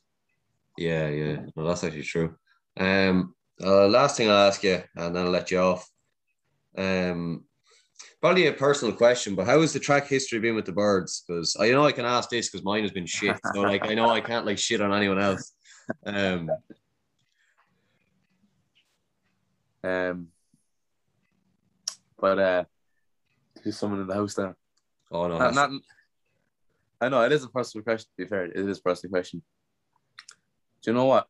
Yeah, 0.77 1.09
yeah. 1.09 1.41
No, 1.55 1.67
that's 1.67 1.83
actually 1.83 2.03
true. 2.03 2.35
Um, 2.77 3.35
uh, 3.61 3.87
last 3.87 4.15
thing 4.15 4.29
I'll 4.29 4.47
ask 4.47 4.63
you, 4.63 4.81
and 4.95 5.13
then 5.13 5.25
I'll 5.25 5.31
let 5.31 5.51
you 5.51 5.59
off. 5.59 5.89
Um, 6.77 7.43
probably 8.21 8.47
a 8.47 8.53
personal 8.53 8.93
question, 8.95 9.35
but 9.35 9.45
how 9.45 9.61
has 9.61 9.73
the 9.73 9.79
track 9.79 10.07
history 10.07 10.39
been 10.39 10.55
with 10.55 10.65
the 10.65 10.71
birds? 10.71 11.23
Because 11.27 11.55
I 11.59 11.69
know 11.71 11.85
I 11.85 11.91
can 11.91 12.05
ask 12.05 12.29
this 12.29 12.49
because 12.49 12.63
mine 12.65 12.83
has 12.83 12.91
been 12.91 13.05
shit. 13.05 13.37
So 13.53 13.61
like, 13.61 13.85
I 13.85 13.93
know 13.93 14.09
I 14.09 14.21
can't 14.21 14.45
like 14.45 14.57
shit 14.57 14.81
on 14.81 14.93
anyone 14.93 15.19
else. 15.19 15.53
Um, 16.05 16.49
Um, 19.81 20.27
but 22.19 22.37
uh, 22.37 22.63
there's 23.63 23.77
someone 23.77 24.01
in 24.01 24.07
the 24.07 24.13
house 24.13 24.33
there. 24.33 24.53
oh 25.09 25.27
no, 25.29 25.37
Not, 25.37 25.53
that's- 25.53 25.55
not, 25.55 25.81
I 26.99 27.07
know 27.07 27.21
it 27.21 27.31
is 27.31 27.45
a 27.45 27.47
personal 27.49 27.83
question. 27.85 28.09
To 28.17 28.23
be 28.23 28.27
fair, 28.27 28.43
it 28.45 28.57
is 28.57 28.77
a 28.79 28.81
personal 28.81 29.11
question. 29.11 29.41
Do 30.81 30.91
you 30.91 30.95
know 30.97 31.05
what? 31.05 31.27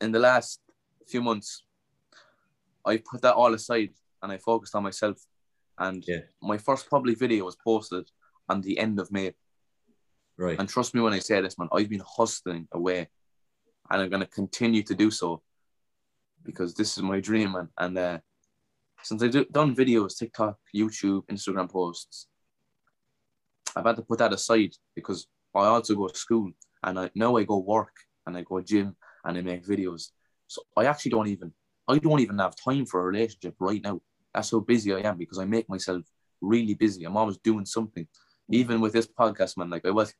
In 0.00 0.10
the 0.10 0.18
last 0.18 0.60
few 1.06 1.20
months, 1.20 1.64
I 2.82 2.96
put 2.96 3.20
that 3.22 3.34
all 3.34 3.52
aside 3.52 3.90
and 4.26 4.32
I 4.32 4.38
focused 4.38 4.74
on 4.74 4.82
myself. 4.82 5.18
And 5.78 6.02
Yeah. 6.06 6.22
my 6.42 6.58
first 6.58 6.90
public 6.90 7.16
video 7.16 7.44
was 7.44 7.56
posted 7.56 8.10
on 8.48 8.60
the 8.60 8.76
end 8.78 8.98
of 8.98 9.10
May. 9.12 9.34
right. 10.36 10.58
And 10.58 10.68
trust 10.68 10.94
me 10.94 11.00
when 11.00 11.12
I 11.14 11.20
say 11.20 11.40
this, 11.40 11.56
man, 11.58 11.68
I've 11.72 11.88
been 11.88 12.02
hustling 12.18 12.66
away, 12.72 13.08
and 13.90 14.02
I'm 14.02 14.10
gonna 14.10 14.26
continue 14.26 14.82
to 14.82 14.94
do 14.94 15.10
so 15.10 15.42
because 16.42 16.74
this 16.74 16.96
is 16.96 17.02
my 17.02 17.20
dream, 17.20 17.52
man. 17.52 17.68
And 17.78 17.96
uh, 17.96 18.18
since 19.02 19.22
I've 19.22 19.30
do- 19.30 19.46
done 19.58 19.74
videos, 19.76 20.18
TikTok, 20.18 20.58
YouTube, 20.74 21.24
Instagram 21.26 21.70
posts, 21.70 22.26
I've 23.76 23.86
had 23.86 23.96
to 23.96 24.02
put 24.02 24.18
that 24.18 24.32
aside 24.32 24.72
because 24.94 25.26
I 25.54 25.66
also 25.66 25.94
go 25.94 26.08
to 26.08 26.18
school, 26.18 26.50
and 26.82 26.98
I 26.98 27.10
now 27.14 27.36
I 27.36 27.44
go 27.44 27.58
work 27.58 27.94
and 28.26 28.36
I 28.36 28.42
go 28.42 28.60
gym 28.60 28.96
and 29.24 29.38
I 29.38 29.40
make 29.42 29.64
videos. 29.64 30.10
So 30.48 30.62
I 30.76 30.84
actually 30.86 31.12
don't 31.12 31.28
even 31.28 31.52
I 31.88 31.98
don't 31.98 32.20
even 32.20 32.38
have 32.38 32.56
time 32.56 32.84
for 32.86 33.00
a 33.00 33.04
relationship 33.04 33.54
right 33.58 33.82
now. 33.82 34.00
That's 34.36 34.50
how 34.50 34.60
busy 34.60 34.92
I 34.92 35.00
am 35.00 35.16
because 35.16 35.38
I 35.38 35.46
make 35.46 35.66
myself 35.66 36.02
really 36.42 36.74
busy. 36.74 37.04
I'm 37.04 37.16
always 37.16 37.38
doing 37.38 37.64
something. 37.64 38.06
Even 38.50 38.82
with 38.82 38.92
this 38.92 39.06
podcast, 39.06 39.56
man, 39.56 39.70
like 39.70 39.86
I 39.86 39.90
was 39.90 40.12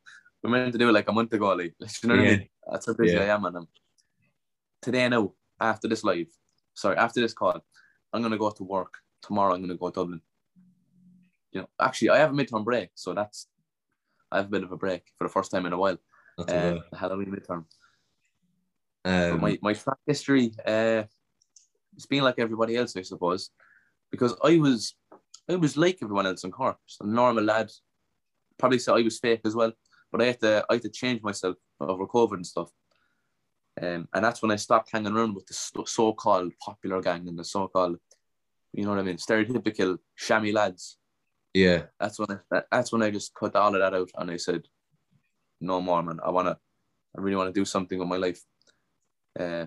we 0.42 0.50
meant 0.50 0.72
to 0.72 0.78
do 0.78 0.88
it 0.88 0.92
like 0.92 1.08
a 1.08 1.12
month 1.12 1.34
ago, 1.34 1.52
like, 1.52 1.74
you 2.02 2.08
know 2.08 2.16
what 2.16 2.24
Yeah. 2.24 2.30
I 2.32 2.36
mean? 2.38 2.48
That's 2.70 2.86
how 2.86 2.94
busy 2.94 3.14
Yeah. 3.14 3.24
I 3.24 3.34
am, 3.34 3.44
and 3.44 3.56
um, 3.58 3.68
today 4.80 5.06
now, 5.10 5.34
after 5.60 5.86
this 5.86 6.02
live, 6.02 6.28
sorry, 6.72 6.96
after 6.96 7.20
this 7.20 7.34
call, 7.34 7.62
I'm 8.12 8.22
gonna 8.22 8.38
go 8.38 8.50
to 8.50 8.64
work. 8.64 8.94
Tomorrow, 9.20 9.54
I'm 9.54 9.60
gonna 9.60 9.76
go 9.76 9.90
to 9.90 9.94
Dublin. 10.00 10.22
You 11.52 11.60
know, 11.60 11.68
actually, 11.78 12.10
I 12.10 12.16
have 12.18 12.30
a 12.30 12.34
midterm 12.34 12.64
break, 12.64 12.88
so 12.94 13.12
that's 13.12 13.48
I 14.32 14.38
have 14.38 14.46
a 14.46 14.50
bit 14.50 14.64
of 14.64 14.72
a 14.72 14.78
break 14.78 15.02
for 15.18 15.24
the 15.26 15.32
first 15.32 15.50
time 15.50 15.66
in 15.66 15.74
a 15.74 15.78
while. 15.78 15.98
That's 16.38 16.52
Uh, 16.54 16.56
a 16.56 16.84
the 16.90 16.96
Halloween 16.96 17.30
midterm. 17.36 17.64
Um, 19.04 19.40
my 19.42 19.58
my 19.60 19.74
track 19.74 19.98
history, 20.06 20.54
uh, 20.66 21.02
it's 21.96 22.06
been 22.06 22.24
like 22.24 22.38
everybody 22.38 22.76
else, 22.76 22.96
I 22.96 23.02
suppose, 23.02 23.50
because 24.16 24.34
I 24.42 24.56
was 24.58 24.94
I 25.48 25.56
was 25.56 25.76
like 25.76 25.98
everyone 26.02 26.26
else 26.26 26.44
in 26.44 26.50
Cork, 26.50 26.78
just 26.88 27.00
a 27.00 27.06
normal 27.08 27.44
lad. 27.44 27.70
Probably 28.58 28.78
say 28.78 28.92
I 28.92 29.02
was 29.02 29.18
fake 29.18 29.42
as 29.44 29.54
well, 29.54 29.72
but 30.10 30.22
I 30.22 30.26
had 30.26 30.40
to 30.40 30.64
I 30.70 30.74
had 30.74 30.82
to 30.82 30.88
change 30.88 31.22
myself 31.22 31.56
over 31.80 32.06
COVID 32.06 32.34
and 32.34 32.46
stuff. 32.46 32.70
Um, 33.80 34.08
and 34.14 34.24
that's 34.24 34.40
when 34.40 34.50
I 34.50 34.56
stopped 34.56 34.90
hanging 34.90 35.12
around 35.14 35.34
with 35.34 35.46
the 35.46 35.52
so- 35.54 35.84
so-called 35.84 36.52
popular 36.64 37.02
gang 37.02 37.28
and 37.28 37.38
the 37.38 37.44
so-called, 37.44 37.98
you 38.72 38.84
know 38.84 38.90
what 38.90 38.98
I 38.98 39.02
mean, 39.02 39.18
stereotypical 39.18 39.98
shammy 40.18 40.50
lads. 40.54 40.96
yeah, 41.52 41.82
That's 42.00 42.18
when 42.18 42.30
I, 42.30 42.36
that- 42.50 42.66
that's 42.72 42.90
when 42.90 43.02
I 43.02 43.10
just 43.10 43.34
cut 43.34 43.54
all 43.54 43.74
of 43.74 43.80
that 43.82 43.92
out 43.92 44.10
and 44.16 44.30
I 44.30 44.38
said, 44.38 44.62
no 45.60 45.82
more, 45.82 46.02
man. 46.02 46.20
I 46.24 46.30
wanna, 46.30 46.56
I 47.16 47.20
really 47.20 47.36
want 47.36 47.54
to 47.54 47.60
do 47.60 47.66
something 47.66 47.98
with 47.98 48.08
my 48.08 48.16
life. 48.16 48.40
Uh, 49.38 49.66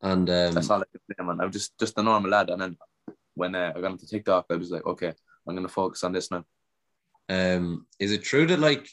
and 0.00 0.28
um, 0.30 0.52
that's 0.54 0.70
all 0.70 0.80
I 0.80 0.84
can 0.90 1.00
say, 1.10 1.24
man. 1.24 1.40
I'm 1.42 1.52
just 1.52 1.78
just 1.78 1.98
a 1.98 2.02
normal 2.02 2.30
lad. 2.30 2.48
And 2.48 2.60
then 2.62 2.76
when 3.34 3.54
uh, 3.54 3.72
I 3.74 3.80
got 3.80 3.92
into 3.92 4.06
TikTok, 4.06 4.46
I 4.50 4.56
was 4.56 4.70
like, 4.70 4.86
okay, 4.86 5.12
I'm 5.46 5.54
gonna 5.54 5.68
focus 5.68 6.04
on 6.04 6.12
this 6.12 6.30
now. 6.30 6.44
um, 7.28 7.86
is 7.98 8.12
it 8.12 8.22
true 8.22 8.46
that 8.46 8.58
like 8.58 8.88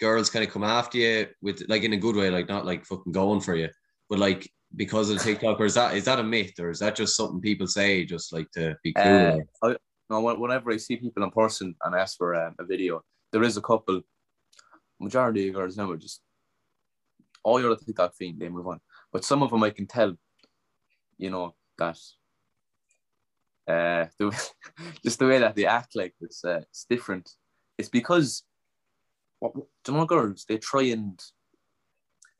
girls 0.00 0.30
kind 0.30 0.44
of 0.44 0.52
come 0.52 0.64
after 0.64 0.98
you 0.98 1.26
with 1.42 1.62
like 1.68 1.82
in 1.82 1.92
a 1.92 1.96
good 1.96 2.16
way, 2.16 2.30
like 2.30 2.48
not 2.48 2.66
like 2.66 2.84
fucking 2.84 3.12
going 3.12 3.40
for 3.40 3.54
you, 3.54 3.68
but 4.08 4.18
like 4.18 4.50
because 4.74 5.10
of 5.10 5.22
TikTok, 5.22 5.60
or 5.60 5.66
is 5.66 5.74
that 5.74 5.94
is 5.94 6.04
that 6.06 6.18
a 6.18 6.22
myth, 6.22 6.58
or 6.58 6.70
is 6.70 6.80
that 6.80 6.96
just 6.96 7.16
something 7.16 7.40
people 7.40 7.66
say 7.66 8.04
just 8.04 8.32
like 8.32 8.50
to 8.52 8.76
be 8.82 8.92
cool? 8.92 9.40
Uh, 9.62 9.66
I, 9.66 9.76
no, 10.10 10.20
whenever 10.20 10.70
I 10.70 10.76
see 10.76 10.96
people 10.96 11.22
in 11.22 11.30
person 11.30 11.74
and 11.82 11.94
ask 11.94 12.16
for 12.18 12.34
um, 12.34 12.54
a 12.58 12.64
video, 12.64 13.02
there 13.32 13.42
is 13.42 13.56
a 13.56 13.62
couple. 13.62 14.00
Majority 15.00 15.48
of 15.48 15.54
girls 15.54 15.76
now 15.76 15.90
are 15.90 15.96
just 15.96 16.22
all 17.42 17.60
your 17.60 17.74
TikTok 17.76 18.14
fiend, 18.14 18.40
they 18.40 18.48
move 18.48 18.68
on. 18.68 18.80
But 19.12 19.24
some 19.24 19.42
of 19.42 19.50
them 19.50 19.64
I 19.64 19.70
can 19.70 19.86
tell, 19.86 20.14
you 21.18 21.30
know, 21.30 21.54
that 21.78 21.98
uh, 23.68 24.06
the, 24.18 24.50
just 25.04 25.18
the 25.18 25.26
way 25.26 25.38
that 25.38 25.54
they 25.56 25.66
act 25.66 25.94
like 25.94 26.14
it's 26.20 26.44
uh, 26.44 26.60
it's 26.70 26.84
different. 26.88 27.30
It's 27.78 27.88
because 27.88 28.42
what 29.38 29.54
do 29.54 29.62
you 29.88 29.94
know, 29.94 30.06
girls 30.06 30.44
they 30.48 30.58
try 30.58 30.82
and 30.84 31.20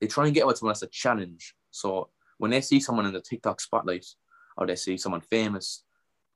they 0.01 0.07
try 0.07 0.27
and 0.27 0.35
get 0.35 0.47
what's 0.47 0.61
someone 0.61 0.73
as 0.73 0.83
a 0.83 0.89
challenge. 0.89 1.55
So 1.71 2.11
when 2.39 2.51
they 2.51 2.61
see 2.61 2.81
someone 2.81 3.07
in 3.07 3.13
the 3.13 3.21
TikTok 3.21 3.61
spotlight, 3.61 4.07
or 4.57 4.67
they 4.67 4.77
see 4.77 4.97
someone 4.97 5.21
famous, 5.21 5.85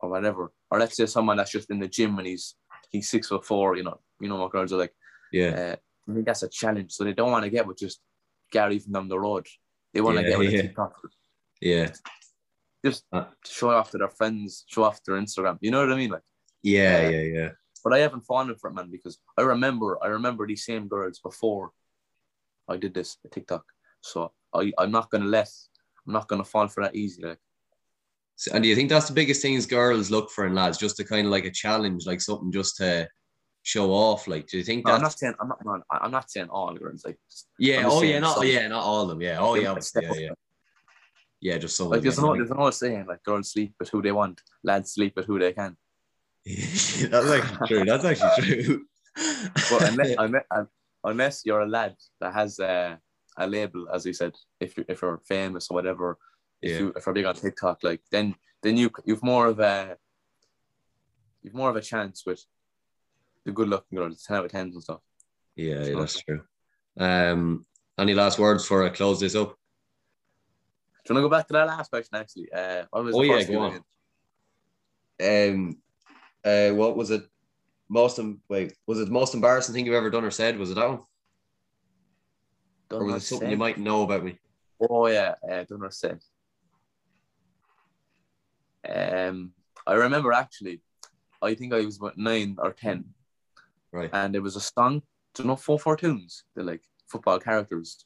or 0.00 0.08
whatever, 0.08 0.52
or 0.70 0.78
let's 0.78 0.96
say 0.96 1.06
someone 1.06 1.36
that's 1.36 1.50
just 1.50 1.70
in 1.70 1.80
the 1.80 1.88
gym 1.88 2.18
and 2.18 2.26
he's 2.26 2.54
he's 2.90 3.08
six 3.08 3.28
foot 3.28 3.44
four, 3.44 3.76
you 3.76 3.82
know, 3.82 4.00
you 4.20 4.28
know 4.28 4.36
what 4.36 4.52
girls 4.52 4.72
are 4.72 4.76
like. 4.78 4.94
yeah, 5.32 5.48
Uh, 5.48 5.76
I 6.08 6.14
think 6.14 6.26
that's 6.26 6.42
a 6.44 6.48
challenge. 6.48 6.92
So 6.92 7.02
they 7.04 7.12
don't 7.12 7.32
want 7.32 7.44
to 7.44 7.50
get 7.50 7.66
with 7.66 7.78
just 7.78 8.00
Gary 8.52 8.78
from 8.78 8.92
down 8.92 9.08
the 9.08 9.18
road. 9.18 9.46
They 9.92 10.00
want 10.00 10.18
to 10.18 10.22
Yeah, 10.22 10.28
get 10.30 10.38
with 10.38 10.52
yeah. 10.52 10.60
a 10.60 10.68
TikToker. 10.68 11.08
yeah, 11.60 11.92
Just 12.86 13.04
Uh. 13.12 13.24
to 13.46 13.50
show 13.58 13.70
off 13.70 13.90
to 13.92 13.98
their 13.98 14.14
friends, 14.18 14.64
show 14.72 14.84
off 14.88 15.02
their 15.04 15.16
Instagram. 15.24 15.56
You 15.64 15.70
know 15.72 15.80
what 15.84 15.92
I 15.92 15.96
mean? 16.02 16.10
Like, 16.16 16.26
yeah, 16.62 16.96
Uh, 17.06 17.10
yeah, 17.14 17.24
yeah. 17.38 17.50
but 17.82 17.92
I 17.96 17.98
haven't 18.04 18.24
fallen 18.30 18.54
for 18.60 18.68
it, 18.70 18.74
man, 18.78 18.88
because 18.96 19.14
I 19.40 19.42
remember 19.54 19.88
I 20.06 20.08
remember 20.18 20.42
these 20.46 20.64
same 20.70 20.84
girls 20.94 21.16
before 21.28 21.66
I 22.72 22.76
did 22.84 22.92
this 22.94 23.10
TikTok. 23.34 23.64
So 24.10 24.16
I, 24.60 24.72
I'm 24.80 24.92
not 24.98 25.06
gonna 25.10 25.30
let 25.38 25.50
I'm 26.06 26.12
not 26.18 26.28
gonna 26.28 26.44
fall 26.52 26.68
for 26.68 26.80
that 26.84 26.94
easy. 27.02 27.20
Like 27.30 27.40
So- 28.42 28.52
and 28.54 28.62
do 28.62 28.68
you 28.70 28.76
think 28.76 28.88
that's 28.90 29.08
the 29.10 29.18
biggest 29.20 29.40
things 29.42 29.64
girls 29.78 30.10
look 30.14 30.26
for 30.30 30.42
in 30.46 30.54
lads, 30.60 30.78
just 30.84 30.96
to 30.98 31.04
kind 31.12 31.26
of 31.26 31.32
like 31.36 31.46
a 31.52 31.54
challenge, 31.62 32.00
like 32.10 32.20
something 32.20 32.52
just 32.60 32.72
to 32.80 33.08
show 33.72 33.86
off? 34.06 34.20
Like, 34.32 34.44
do 34.48 34.54
you 34.58 34.64
think 34.68 34.80
No, 34.86 34.92
I'm 34.94 35.02
not 35.08 35.18
saying 35.20 35.34
I'm 35.40 35.48
not 35.52 35.60
man, 35.64 35.82
I'm 36.04 36.14
not 36.18 36.30
saying 36.32 36.50
all 36.56 36.72
girls 36.82 37.02
like 37.06 37.18
yeah? 37.58 37.82
Oh 37.92 38.02
yeah, 38.02 38.20
not 38.26 38.36
some- 38.36 38.46
yeah, 38.46 38.68
not 38.68 38.84
all 38.90 39.02
of 39.02 39.08
them. 39.10 39.20
Yeah, 39.28 39.38
oh 39.44 39.54
yeah, 39.54 39.74
yeah, 40.04 40.12
yeah, 40.26 40.34
yeah. 41.40 41.58
Just 41.58 41.76
some. 41.76 41.88
Like 41.88 42.02
there's 42.02 42.18
no 42.18 42.34
there's 42.34 42.50
no 42.50 42.70
saying 42.70 43.06
like 43.06 43.22
girls 43.22 43.52
sleep 43.52 43.74
with 43.78 43.88
who 43.90 44.02
they 44.02 44.12
want, 44.12 44.40
lads 44.62 44.92
sleep 44.92 45.14
with 45.16 45.26
who 45.26 45.38
they 45.38 45.52
can. 45.52 45.76
that's 46.46 47.30
actually 47.30 47.66
true. 47.68 47.84
That's 47.84 48.04
actually 48.04 48.62
true. 48.64 48.84
But 49.70 49.82
unless, 49.90 50.14
unless, 50.18 50.44
unless 51.04 51.42
you're 51.44 51.60
a 51.62 51.68
lad 51.68 51.96
that 52.20 52.32
has 52.34 52.58
a, 52.60 52.98
a 53.36 53.46
label, 53.46 53.88
as 53.92 54.06
you 54.06 54.12
said, 54.12 54.34
if 54.60 54.76
you 54.76 54.84
if 54.88 55.02
you're 55.02 55.20
famous 55.26 55.68
or 55.70 55.74
whatever, 55.74 56.18
if 56.62 56.72
Yeah. 56.72 56.78
you 56.78 56.92
if 56.96 57.04
you're 57.06 57.14
big 57.14 57.24
on 57.24 57.34
TikTok, 57.34 57.78
like 57.82 58.00
then 58.12 58.34
then 58.62 58.76
you 58.76 58.90
you've 59.04 59.22
more 59.22 59.46
of 59.46 59.58
a 59.60 59.96
you've 61.42 61.54
more 61.54 61.70
of 61.70 61.76
a 61.76 61.80
chance 61.80 62.24
with 62.26 62.44
the 63.44 63.52
good 63.52 63.68
looking 63.68 63.96
girls, 63.98 64.22
ten 64.22 64.36
out 64.36 64.44
of 64.44 64.50
tens 64.52 64.74
and 64.74 64.82
stuff. 64.82 65.00
yeah, 65.56 65.84
yeah, 65.84 65.98
that's 65.98 66.20
true. 66.20 66.42
Um, 66.98 67.66
any 67.98 68.14
last 68.14 68.38
words 68.38 68.66
for 68.66 68.84
I 68.84 68.90
close 68.90 69.20
this 69.20 69.34
up? 69.34 69.56
Do 71.06 71.14
you 71.14 71.20
want 71.20 71.24
to 71.24 71.28
go 71.28 71.36
back 71.36 71.46
to 71.46 71.52
that 71.52 71.66
last 71.68 71.88
question? 71.88 72.16
Actually, 72.16 72.52
uh, 72.52 72.84
what 72.90 73.04
was 73.04 73.14
Oh, 73.14 73.22
the 73.22 73.28
yeah, 73.28 73.44
go 73.44 73.60
on. 73.60 75.48
Um, 75.48 75.76
uh, 76.44 76.70
what 76.74 76.96
was 76.96 77.12
it? 77.12 77.22
Most 77.88 78.18
em- 78.18 78.42
wait, 78.48 78.76
was 78.88 78.98
it 78.98 79.04
the 79.04 79.12
most 79.12 79.32
embarrassing 79.32 79.72
thing 79.72 79.86
you've 79.86 79.94
ever 79.94 80.10
done 80.10 80.24
or 80.24 80.32
said? 80.32 80.58
Was 80.58 80.72
it 80.72 80.74
that 80.74 80.88
one, 80.88 81.02
or 82.90 83.04
was 83.04 83.14
or 83.14 83.16
it 83.18 83.20
something 83.20 83.50
you 83.50 83.56
might 83.56 83.78
know 83.78 84.02
about 84.02 84.24
me? 84.24 84.36
Oh 84.80 85.06
yeah, 85.06 85.36
uh, 85.48 85.62
done 85.62 85.84
or 85.84 85.90
said. 85.92 86.20
Um, 88.88 89.52
I 89.86 89.94
remember 89.94 90.32
actually, 90.32 90.80
I 91.40 91.54
think 91.54 91.72
I 91.72 91.84
was 91.84 91.98
about 91.98 92.18
nine 92.18 92.56
or 92.58 92.72
ten, 92.72 93.14
Right. 93.92 94.10
and 94.12 94.34
there 94.34 94.42
was 94.42 94.56
a 94.56 94.60
song. 94.60 95.02
Do 95.34 95.44
you 95.44 95.48
know 95.48 95.54
442oons? 95.54 96.42
They're 96.54 96.64
like 96.64 96.82
football 97.06 97.38
characters, 97.38 98.04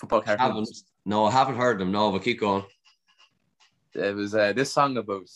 football 0.00 0.22
cartoons. 0.22 0.84
No, 1.04 1.26
I 1.26 1.32
haven't 1.32 1.56
heard 1.56 1.78
them. 1.78 1.92
No, 1.92 2.12
but 2.12 2.22
keep 2.22 2.40
going. 2.40 2.64
It 3.94 4.14
was 4.14 4.34
uh, 4.34 4.52
this 4.52 4.72
song 4.72 4.96
about 4.96 5.28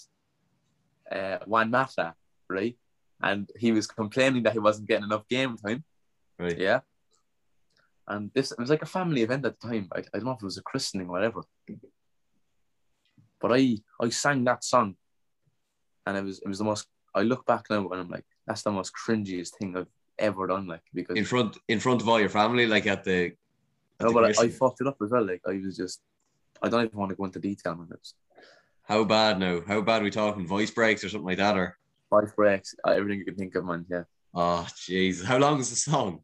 uh, 1.11 1.39
Juan 1.47 1.71
Mata, 1.71 2.15
right? 2.49 2.77
And 3.23 3.51
he 3.59 3.73
was 3.73 3.87
complaining 3.87 4.43
that 4.45 4.53
he 4.53 4.59
wasn't 4.59 4.89
getting 4.89 5.05
enough 5.05 5.27
game 5.29 5.57
time. 5.57 5.85
Right. 6.39 6.59
Yeah. 6.59 6.81
And 8.09 8.31
this 8.35 8.53
it 8.53 8.59
was 8.59 8.71
like 8.71 8.83
a 8.83 8.87
family 8.87 9.23
event 9.23 9.45
at 9.45 9.59
the 9.59 9.69
time. 9.69 9.89
I, 9.93 9.99
I 9.99 10.03
don't 10.15 10.25
know 10.25 10.33
if 10.33 10.43
it 10.43 10.45
was 10.45 10.59
a 10.59 10.63
christening 10.63 11.09
or 11.09 11.13
whatever. 11.13 11.43
But 13.41 13.53
I 13.53 13.79
I 14.01 14.09
sang 14.11 14.45
that 14.45 14.63
song 14.63 14.97
and 16.07 16.17
it 16.17 16.25
was 16.25 16.39
it 16.39 16.49
was 16.49 16.59
the 16.59 16.65
most 16.65 16.87
I 17.15 17.23
look 17.23 17.45
back 17.47 17.67
now 17.69 17.89
and 17.89 18.01
I'm 18.01 18.09
like, 18.09 18.25
that's 18.47 18.63
the 18.63 18.71
most 18.71 18.93
cringiest 18.95 19.57
thing 19.59 19.77
I've 19.77 19.89
ever 20.19 20.47
done. 20.47 20.67
Like 20.67 20.83
because 20.95 21.17
In 21.17 21.25
front, 21.25 21.59
in 21.69 21.81
front 21.81 22.03
of 22.03 22.09
all 22.09 22.21
your 22.21 22.29
family, 22.29 22.67
like 22.67 22.87
at 22.87 23.05
the. 23.05 23.33
No, 24.01 24.13
but 24.13 24.39
I, 24.39 24.43
I 24.43 24.49
fucked 24.49 24.81
it 24.81 24.87
up 24.87 24.97
as 25.03 25.11
well. 25.11 25.27
Like 25.27 25.43
I 25.47 25.61
was 25.65 25.77
just 25.77 26.01
I 26.63 26.69
don't 26.69 26.85
even 26.85 26.99
want 26.99 27.11
to 27.11 27.17
go 27.17 27.25
into 27.25 27.39
detail 27.39 27.73
on 27.73 27.89
it. 27.93 28.09
How 28.85 29.05
bad 29.05 29.39
now? 29.39 29.63
How 29.67 29.81
bad 29.81 30.01
are 30.03 30.05
we 30.05 30.11
talking? 30.11 30.47
Voice 30.47 30.71
breaks 30.71 31.03
or 31.05 31.09
something 31.09 31.27
like 31.27 31.39
that, 31.39 31.57
or? 31.57 31.77
Five 32.09 32.35
breaks, 32.37 32.75
uh, 32.87 32.93
everything 32.93 33.19
you 33.19 33.25
can 33.25 33.35
think 33.35 33.55
of, 33.57 33.65
man. 33.65 33.85
Yeah. 33.91 34.05
Oh, 34.35 34.67
jeez. 34.77 35.25
How 35.25 35.39
long 35.39 35.59
is 35.59 35.71
the 35.71 35.77
song? 35.77 36.21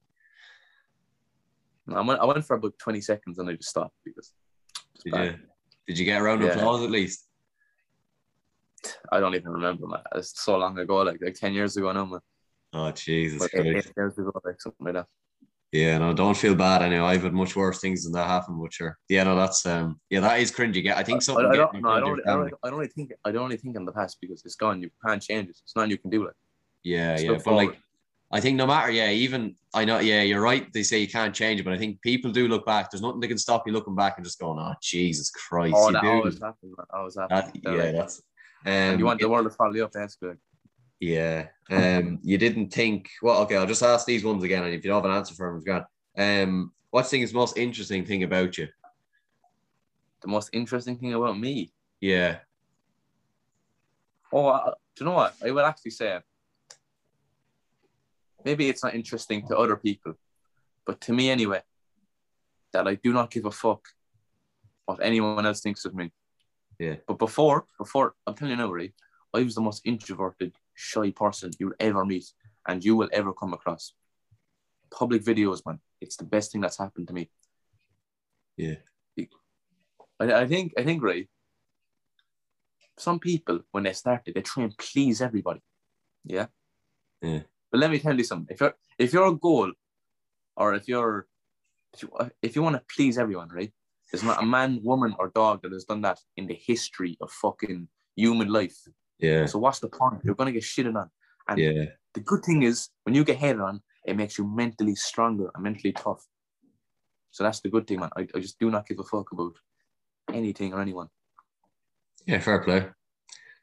I 1.93 2.01
went, 2.03 2.21
I 2.21 2.25
went 2.25 2.45
for 2.45 2.55
about 2.57 2.79
20 2.79 3.01
seconds 3.01 3.39
and 3.39 3.49
I 3.51 3.55
just 3.55 3.71
stopped 3.71 3.97
because 4.05 4.33
Did 5.05 5.13
bad. 5.13 5.25
you? 5.25 5.39
Did 5.89 5.99
you 5.99 6.05
get 6.05 6.21
a 6.21 6.23
round 6.25 6.43
of 6.43 6.49
Yeah. 6.49 6.55
applause 6.55 6.85
at 6.85 6.91
least? 6.91 7.27
I 9.11 9.19
don't 9.19 9.35
even 9.35 9.51
remember, 9.51 9.89
man. 9.89 10.01
It's 10.15 10.41
so 10.41 10.57
long 10.59 10.79
ago, 10.79 10.99
like 11.03 11.19
like 11.21 11.35
10 11.35 11.53
years 11.55 11.77
ago 11.77 11.91
now, 11.91 12.05
man. 12.05 12.21
Oh, 12.73 12.91
Jesus 12.93 13.39
But 13.41 13.51
eight, 13.61 13.77
eight 13.77 13.93
years 13.97 14.17
ago, 14.19 14.33
like 14.45 14.61
something 14.61 14.85
like 14.87 14.95
that. 14.95 15.07
Yeah, 15.73 15.97
no, 15.97 16.13
don't 16.13 16.37
feel 16.37 16.55
bad. 16.55 16.83
I 16.83 16.91
know 16.91 17.07
I've 17.07 17.23
had 17.23 17.33
much 17.33 17.57
worse 17.57 17.81
things 17.81 18.05
than 18.05 18.13
that 18.13 18.29
happen, 18.29 18.61
but 18.61 18.75
sure. 18.75 18.99
Yeah, 19.09 19.25
no, 19.25 19.35
that's 19.35 19.65
um, 19.65 19.99
yeah, 20.11 20.21
that 20.21 20.39
is 20.39 20.53
cringy. 20.53 20.85
Yeah, 20.85 20.99
I 20.99 21.03
think 21.03 21.17
I, 21.17 21.21
something. 21.21 21.47
I 21.47 21.57
getting 21.57 21.81
don't, 21.81 21.83
no, 21.83 21.89
I 21.89 22.01
don't, 22.01 22.21
I 22.29 22.33
don't, 22.33 22.55
I 22.63 22.69
don't 22.69 22.79
really 22.79 22.93
think, 22.93 23.13
I 23.25 23.33
don't 23.33 23.45
really 23.45 23.57
think 23.57 23.77
in 23.77 23.87
the 23.87 23.93
past 23.93 24.19
because 24.21 24.43
it's 24.45 24.55
gone. 24.55 24.83
You 24.83 24.91
can't 25.05 25.23
change 25.23 25.49
it. 25.49 25.57
It's 25.65 25.75
nothing 25.75 25.91
you 25.91 25.97
can 25.97 26.11
do. 26.11 26.27
Like, 26.27 26.35
Yeah, 26.83 27.19
yeah, 27.19 27.33
but 27.33 27.45
forward. 27.45 27.67
like, 27.69 27.79
I 28.33 28.41
think 28.41 28.57
no 28.57 28.67
matter, 28.67 28.91
yeah, 28.91 29.11
even 29.11 29.57
I 29.75 29.87
know, 29.87 29.99
yeah, 29.99 30.21
you're 30.21 30.43
right. 30.43 30.71
They 30.75 30.83
say 30.83 30.99
you 30.99 31.09
can't 31.09 31.35
change 31.35 31.61
it, 31.61 31.65
but 31.65 31.73
I 31.73 31.79
think 31.79 32.03
people 32.03 32.31
do 32.31 32.49
look 32.49 32.67
back. 32.67 32.91
There's 32.91 33.03
nothing 33.03 33.21
that 33.21 33.29
can 33.29 33.39
stop 33.39 33.67
you 33.67 33.73
looking 33.73 33.95
back 33.95 34.15
and 34.17 34.25
just 34.25 34.39
going, 34.39 34.59
"Oh, 34.59 34.75
Jesus 34.83 35.31
Christ!" 35.31 35.75
oh, 35.77 35.93
that 35.93 36.05
always 36.05 36.39
happens. 36.39 36.75
Always 36.93 37.15
That, 37.15 37.31
happens. 37.31 37.63
They're 37.63 37.77
yeah, 37.77 37.85
like, 37.85 37.95
that's. 37.95 38.23
and 38.67 38.95
Um, 38.95 38.99
you 38.99 39.05
want 39.07 39.21
the 39.21 39.29
world 39.29 39.45
to 39.45 39.51
follow 39.51 39.75
you 39.75 39.85
up. 39.85 39.93
That's 39.93 40.17
good. 40.17 40.39
Yeah. 41.03 41.49
Um, 41.69 42.21
you 42.23 42.39
didn't 42.39 42.73
think. 42.73 43.11
Well, 43.23 43.41
okay. 43.43 43.57
I'll 43.57 43.67
just 43.67 43.83
ask 43.83 44.07
these 44.07 44.25
ones 44.25 44.45
again, 44.45 44.63
and 44.63 44.73
if 44.73 44.85
you 44.85 44.91
don't 44.91 45.03
have 45.03 45.11
an 45.11 45.17
answer 45.17 45.35
for 45.35 45.49
them, 45.49 45.57
it's 45.57 45.65
gone. 45.65 45.85
Um, 46.17 46.73
what 46.91 47.11
do 47.11 47.17
is 47.17 47.33
the 47.33 47.39
most 47.39 47.59
interesting 47.59 48.05
thing 48.05 48.23
about 48.23 48.57
you? 48.57 48.69
The 50.21 50.29
most 50.29 50.51
interesting 50.53 50.97
thing 50.97 51.13
about 51.13 51.37
me. 51.37 51.73
Yeah. 52.01 52.39
Oh, 54.33 54.47
uh, 54.47 54.75
do 54.95 55.05
you 55.05 55.07
know 55.07 55.17
what? 55.17 55.35
I 55.45 55.51
would 55.51 55.65
actually 55.65 55.91
say 55.91 56.21
maybe 58.45 58.69
it's 58.69 58.85
not 58.85 58.95
interesting 58.95 59.45
to 59.49 59.59
other 59.59 59.77
people, 59.77 60.15
but 60.87 61.01
to 61.01 61.13
me 61.13 61.31
anyway, 61.31 61.63
that 62.73 62.87
I 62.87 62.95
do 62.95 63.13
not 63.13 63.33
give 63.33 63.47
a 63.47 63.51
fuck 63.51 63.89
what 64.85 65.03
anyone 65.03 65.47
else 65.47 65.63
thinks 65.63 65.85
of 65.85 65.97
me. 65.97 66.13
Yeah. 66.79 66.97
But 67.09 67.19
before, 67.19 67.67
before 67.77 68.15
I'm 68.25 68.35
telling 68.35 68.53
you 68.53 68.57
now, 68.57 68.73
right, 68.73 68.95
I 69.35 69.43
was 69.43 69.57
the 69.57 69.61
most 69.61 69.83
introverted, 69.85 70.53
shy 70.83 71.11
person 71.13 71.51
you'll 71.59 71.81
ever 71.89 72.05
meet, 72.05 72.27
and 72.67 72.85
you 72.85 72.97
will 72.97 73.09
ever 73.13 73.33
come 73.33 73.53
across. 73.55 73.95
Public 74.91 75.23
videos, 75.25 75.65
man, 75.65 75.79
it's 76.01 76.17
the 76.17 76.25
best 76.25 76.53
thing 76.53 76.61
that's 76.63 76.79
happened 76.79 77.09
to 77.09 77.15
me. 77.15 77.31
Yeah. 78.57 78.81
I, 80.21 80.33
I 80.43 80.47
think, 80.47 80.73
I 80.79 80.83
think, 80.85 81.03
right. 81.03 81.29
Some 82.99 83.19
people, 83.19 83.61
when 83.71 83.85
they 83.85 83.95
started, 83.95 84.35
they 84.35 84.43
try 84.43 84.65
and 84.65 84.77
please 84.77 85.23
everybody. 85.23 85.63
Yeah. 86.25 86.47
Yeah. 87.21 87.43
But 87.71 87.81
let 87.81 87.91
me 87.91 87.99
tell 87.99 88.17
you 88.17 88.25
something. 88.25 88.55
If 88.55 88.61
you're, 88.61 88.75
if 88.99 89.13
your 89.13 89.33
goal, 89.37 89.73
or 90.57 90.75
if 90.75 90.87
you're, 90.89 91.27
if 91.95 92.03
you, 92.03 92.11
if 92.43 92.55
you 92.55 92.63
want 92.63 92.77
to 92.77 92.95
please 92.95 93.17
everyone, 93.19 93.49
right? 93.49 93.73
There's 94.11 94.23
not 94.23 94.43
a 94.43 94.47
man, 94.47 94.81
woman, 94.83 95.15
or 95.19 95.33
dog 95.35 95.63
that 95.63 95.73
has 95.73 95.85
done 95.85 96.03
that 96.03 96.21
in 96.37 96.47
the 96.47 96.59
history 96.71 97.17
of 97.23 97.31
fucking 97.31 97.89
human 98.15 98.49
life. 98.49 98.77
Yeah. 99.19 99.47
So 99.47 99.59
what's 99.59 99.79
the 99.81 99.89
point? 99.89 100.23
You're 100.25 100.35
gonna 100.35 100.53
get 100.53 100.63
shitted 100.63 100.97
on. 100.97 101.11
And 101.49 101.59
Yeah. 101.59 101.85
the 102.15 102.21
good 102.21 102.43
thing 102.45 102.63
is 102.63 102.89
when 103.05 103.15
you 103.15 103.25
get 103.25 103.37
hated 103.37 103.61
on, 103.61 103.81
it 104.05 104.17
makes 104.17 104.39
you 104.39 104.47
mentally 104.47 104.95
stronger 104.95 105.51
and 105.55 105.63
mentally 105.63 105.93
tough. 105.93 106.25
So 107.31 107.45
that's 107.45 107.61
the 107.61 107.69
good 107.71 107.87
thing, 107.87 108.01
man. 108.01 108.11
I, 108.17 108.27
I 108.35 108.41
just 108.41 108.59
do 108.59 108.71
not 108.71 108.87
give 108.87 108.99
a 108.99 109.05
fuck 109.05 109.33
about 109.33 109.55
anything 110.33 110.73
or 110.75 110.81
anyone. 110.81 111.09
Yeah, 112.27 112.41
fair 112.41 112.63
play. 112.63 112.89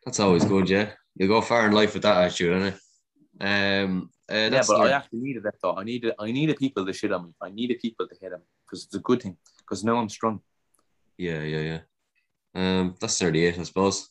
That's 0.05 0.19
always 0.19 0.45
good, 0.45 0.69
yeah. 0.69 0.91
You 1.15 1.27
go 1.27 1.41
far 1.41 1.67
in 1.67 1.73
life 1.73 1.93
with 1.93 2.03
that 2.03 2.17
attitude, 2.17 2.53
innit? 2.53 2.79
Um, 3.41 4.09
uh, 4.31 4.35
yeah, 4.51 4.63
but 4.67 4.79
our- 4.79 4.87
I 4.87 4.91
actually 4.91 5.19
needed 5.19 5.43
that 5.43 5.55
though. 5.61 5.75
I 5.75 5.83
needed 5.83 6.13
I 6.19 6.31
needed 6.31 6.57
people 6.57 6.85
to 6.85 6.93
shit 6.93 7.11
on 7.11 7.25
me. 7.27 7.33
I 7.41 7.49
needed 7.49 7.79
people 7.79 8.07
to 8.07 8.15
hate 8.19 8.33
on 8.33 8.39
me 8.39 8.45
because 8.65 8.85
it's 8.85 8.95
a 8.95 8.99
good 8.99 9.21
thing. 9.21 9.37
Because 9.59 9.83
now 9.83 9.97
I'm 9.97 10.09
strong. 10.09 10.41
yeah, 11.17 11.41
yeah, 11.43 11.59
yeah. 11.71 11.79
Um, 12.55 12.95
that's 12.99 13.13
certainly 13.15 13.45
it, 13.45 13.59
I 13.59 13.63
suppose. 13.63 14.09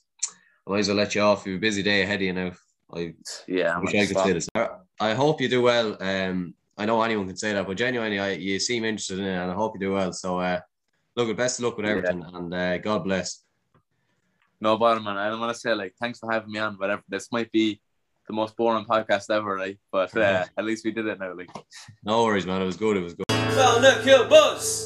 I 0.69 0.73
might 0.73 0.79
as 0.81 0.89
well 0.89 0.99
let 0.99 1.15
you 1.15 1.23
off. 1.23 1.47
You 1.47 1.53
have 1.53 1.61
a 1.61 1.63
busy 1.63 1.83
day 1.83 2.03
ahead 2.03 2.17
of 2.17 2.23
you 2.23 2.33
now. 2.35 2.53
I 2.95 3.15
Yeah, 3.47 3.75
I'm 3.77 3.85
wish 3.85 3.95
I 3.95 4.01
could 4.07 4.09
stop. 4.11 4.27
say 4.27 4.33
this. 4.35 4.49
I- 4.55 4.69
I 5.01 5.15
hope 5.15 5.41
you 5.41 5.49
do 5.49 5.63
well. 5.63 5.97
Um, 6.03 6.55
I 6.77 6.85
know 6.85 7.01
anyone 7.03 7.27
can 7.27 7.37
say 7.37 7.53
that, 7.53 7.67
but 7.67 7.77
genuinely, 7.77 8.19
I, 8.19 8.33
you 8.33 8.59
seem 8.59 8.85
interested 8.85 9.19
in 9.21 9.25
it, 9.27 9.37
and 9.37 9.51
I 9.51 9.55
hope 9.55 9.75
you 9.75 9.81
do 9.81 9.93
well. 9.93 10.13
So, 10.13 10.39
uh, 10.39 10.61
look, 11.17 11.35
best 11.37 11.59
of 11.59 11.65
luck 11.67 11.77
with 11.77 11.87
Yeah. 11.87 11.93
everything, 11.93 12.25
and 12.35 12.53
uh, 12.53 12.79
God 12.79 13.05
bless. 13.05 13.45
No 14.61 14.77
bother, 14.77 15.01
man. 15.01 15.17
I 15.17 15.29
don't 15.31 15.39
want 15.41 15.55
to 15.55 15.59
say 15.61 15.73
like 15.73 15.95
thanks 16.01 16.19
for 16.19 16.31
having 16.33 16.51
me 16.51 16.59
on. 16.59 16.75
Whatever. 16.75 17.03
This 17.09 17.31
might 17.31 17.51
be 17.53 17.81
the 18.27 18.33
most 18.35 18.57
boring 18.57 18.85
podcast 18.85 19.31
ever, 19.31 19.55
right? 19.55 19.79
But 19.93 20.15
uh, 20.17 20.45
at 20.57 20.65
least 20.65 20.85
we 20.85 20.91
did 20.91 21.07
it 21.07 21.19
now. 21.21 21.33
Like, 21.35 21.51
No 22.05 22.25
worries, 22.25 22.45
man. 22.45 22.61
It 22.61 22.67
was 22.67 22.77
good. 22.77 22.97
It 22.97 23.03
was 23.05 23.15
good. 23.15 23.25
Found 23.31 24.03
Kill 24.03 24.29
Buzz. 24.29 24.85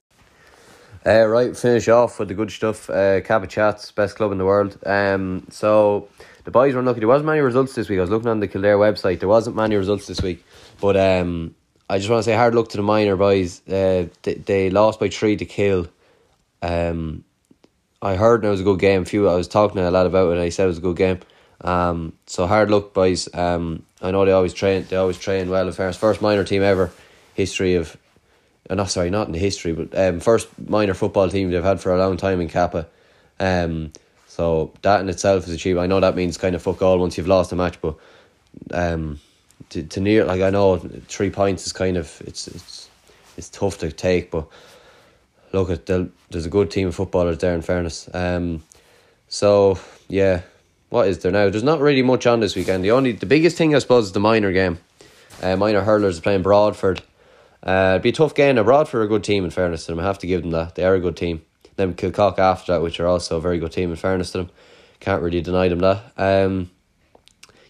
Uh, 1.05 1.27
right, 1.27 1.57
finish 1.57 1.89
off 1.89 2.21
with 2.21 2.29
the 2.29 2.35
good 2.35 2.51
stuff. 2.51 2.89
Uh, 2.89 3.21
Cappagh 3.21 3.49
Chats, 3.49 3.91
best 3.91 4.15
club 4.15 4.31
in 4.31 4.39
the 4.39 4.45
world. 4.45 4.79
Um, 4.87 5.47
so 5.51 6.09
the 6.45 6.53
boys 6.53 6.75
were 6.75 6.81
unlucky. 6.81 7.01
There 7.01 7.09
wasn't 7.09 7.27
many 7.27 7.41
results 7.41 7.75
this 7.75 7.89
week. 7.89 7.99
I 7.99 8.03
was 8.03 8.11
looking 8.11 8.29
on 8.29 8.39
the 8.39 8.47
Kildare 8.47 8.79
website. 8.79 9.19
There 9.19 9.29
wasn't 9.29 9.57
many 9.57 9.75
results 9.75 10.07
this 10.07 10.23
week, 10.23 10.45
but 10.81 10.97
um, 10.97 11.57
I 11.91 11.99
just 11.99 12.09
want 12.09 12.21
to 12.21 12.31
say 12.31 12.37
hard 12.37 12.55
luck 12.55 12.69
to 12.69 12.77
the 12.77 12.85
minor 12.85 13.17
boys. 13.17 13.67
Uh, 13.67 14.07
they, 14.23 14.35
they 14.35 14.71
lost 14.71 15.01
by 15.01 15.09
three 15.09 15.37
to 15.37 15.45
kill. 15.45 15.89
Um, 16.63 17.25
I 18.01 18.15
heard 18.15 18.45
it 18.45 18.49
was 18.49 18.61
a 18.61 18.65
good 18.65 18.79
game. 18.79 19.05
Few 19.05 19.29
I 19.29 19.35
was 19.35 19.49
talking 19.49 19.81
a 19.81 19.91
lot 19.91 20.07
about 20.07 20.29
it. 20.29 20.33
and 20.33 20.41
I 20.41 20.51
said 20.51 20.65
it 20.65 20.69
was 20.69 20.79
a 20.79 20.83
good 20.83 20.97
game. 20.97 21.19
Um, 21.63 22.13
so 22.27 22.47
hard 22.47 22.71
luck, 22.71 22.95
boys. 22.95 23.29
Um, 23.35 23.85
I 24.01 24.13
know 24.13 24.25
they 24.25 24.33
always 24.33 24.55
train. 24.55 24.87
They 24.89 24.97
always 24.97 25.19
train 25.19 25.51
well. 25.51 25.67
In 25.67 25.73
fairness, 25.73 25.97
first 25.97 26.23
minor 26.23 26.45
team 26.45 26.63
ever 26.63 26.93
history 27.35 27.75
of 27.75 27.97
uh, 28.73 28.75
not 28.75 28.91
sorry, 28.91 29.11
not 29.11 29.27
in 29.27 29.33
the 29.33 29.39
history, 29.39 29.73
but 29.73 29.97
um, 29.99 30.19
first 30.19 30.49
minor 30.69 30.95
football 30.95 31.29
team 31.29 31.51
they've 31.51 31.63
had 31.63 31.81
for 31.81 31.95
a 31.95 31.99
long 31.99 32.17
time 32.17 32.41
in 32.41 32.49
Cappagh. 32.49 32.87
Um, 33.39 33.93
so 34.27 34.73
that 34.81 35.01
in 35.01 35.11
itself 35.11 35.47
is 35.47 35.53
achievement. 35.53 35.85
I 35.85 35.87
know 35.89 36.01
that 36.01 36.17
means 36.17 36.39
kind 36.39 36.55
of 36.55 36.63
fuck 36.63 36.81
all 36.81 36.99
once 36.99 37.19
you've 37.19 37.29
lost 37.29 37.53
a 37.53 37.57
match, 37.57 37.79
but 37.83 37.97
um, 38.73 39.21
to, 39.71 39.83
to 39.83 40.01
near 40.01 40.25
like 40.25 40.41
I 40.41 40.49
know 40.49 40.79
three 40.79 41.29
points 41.29 41.67
is 41.67 41.73
kind 41.73 41.99
of 41.99 42.23
it's 42.27 42.49
it's 42.49 42.89
it's 43.37 43.51
tough 43.51 43.79
to 43.79 43.93
take, 43.93 44.31
but 44.31 44.47
look 45.53 45.69
at 45.69 45.85
the, 45.85 46.09
there's 46.31 46.47
a 46.47 46.51
good 46.51 46.71
team 46.71 46.89
of 46.89 46.95
footballers 46.95 47.39
there. 47.39 47.55
In 47.55 47.61
fairness, 47.61 48.09
um, 48.15 48.63
so 49.29 49.79
yeah, 50.09 50.41
what 50.89 51.09
is 51.09 51.19
there 51.19 51.33
now? 51.33 51.51
There's 51.51 51.63
not 51.63 51.81
really 51.81 52.03
much 52.03 52.27
on 52.27 52.41
this 52.41 52.57
weekend. 52.57 52.85
The 52.85 52.93
only 52.93 53.13
the 53.13 53.27
biggest 53.27 53.59
thing 53.59 53.75
I 53.75 53.81
suppose 53.81 54.07
is 54.07 54.13
the 54.13 54.21
minor 54.21 54.51
game. 54.51 54.79
Uh, 55.43 55.57
minor 55.57 55.83
hurlers 55.83 56.19
are 56.19 56.23
playing 56.23 56.43
Broadford. 56.43 57.03
Uh, 57.63 57.93
it'd 57.93 58.03
be 58.03 58.09
a 58.09 58.13
tough 58.13 58.35
game. 58.35 58.57
Now, 58.57 58.65
Broadford 58.65 58.99
are 58.99 59.05
a 59.05 59.09
good 59.09 59.25
team, 59.25 59.45
in 59.45 59.51
fairness 59.51 59.87
to 59.87 59.93
them. 59.93 60.01
I 60.01 60.05
have 60.05 60.19
to 60.19 60.27
give 60.27 60.43
them 60.43 60.51
that. 60.51 60.75
They 60.75 60.85
are 60.85 60.95
a 60.95 61.01
good 61.01 61.17
team. 61.17 61.43
Then 61.77 61.95
Kilcock 61.95 62.39
after 62.39 62.73
that, 62.73 62.83
which 62.83 63.01
are 63.01 63.07
also 63.07 63.39
a 63.39 63.41
very 63.41 63.59
good 63.59 63.73
team, 63.73 63.91
in 63.91 63.97
fairness 63.97 64.33
to 64.33 64.39
them. 64.39 64.51
Can't 65.01 65.23
really 65.23 65.41
deny 65.41 65.69
them 65.69 65.79
that. 65.81 66.13
Um, 66.17 66.71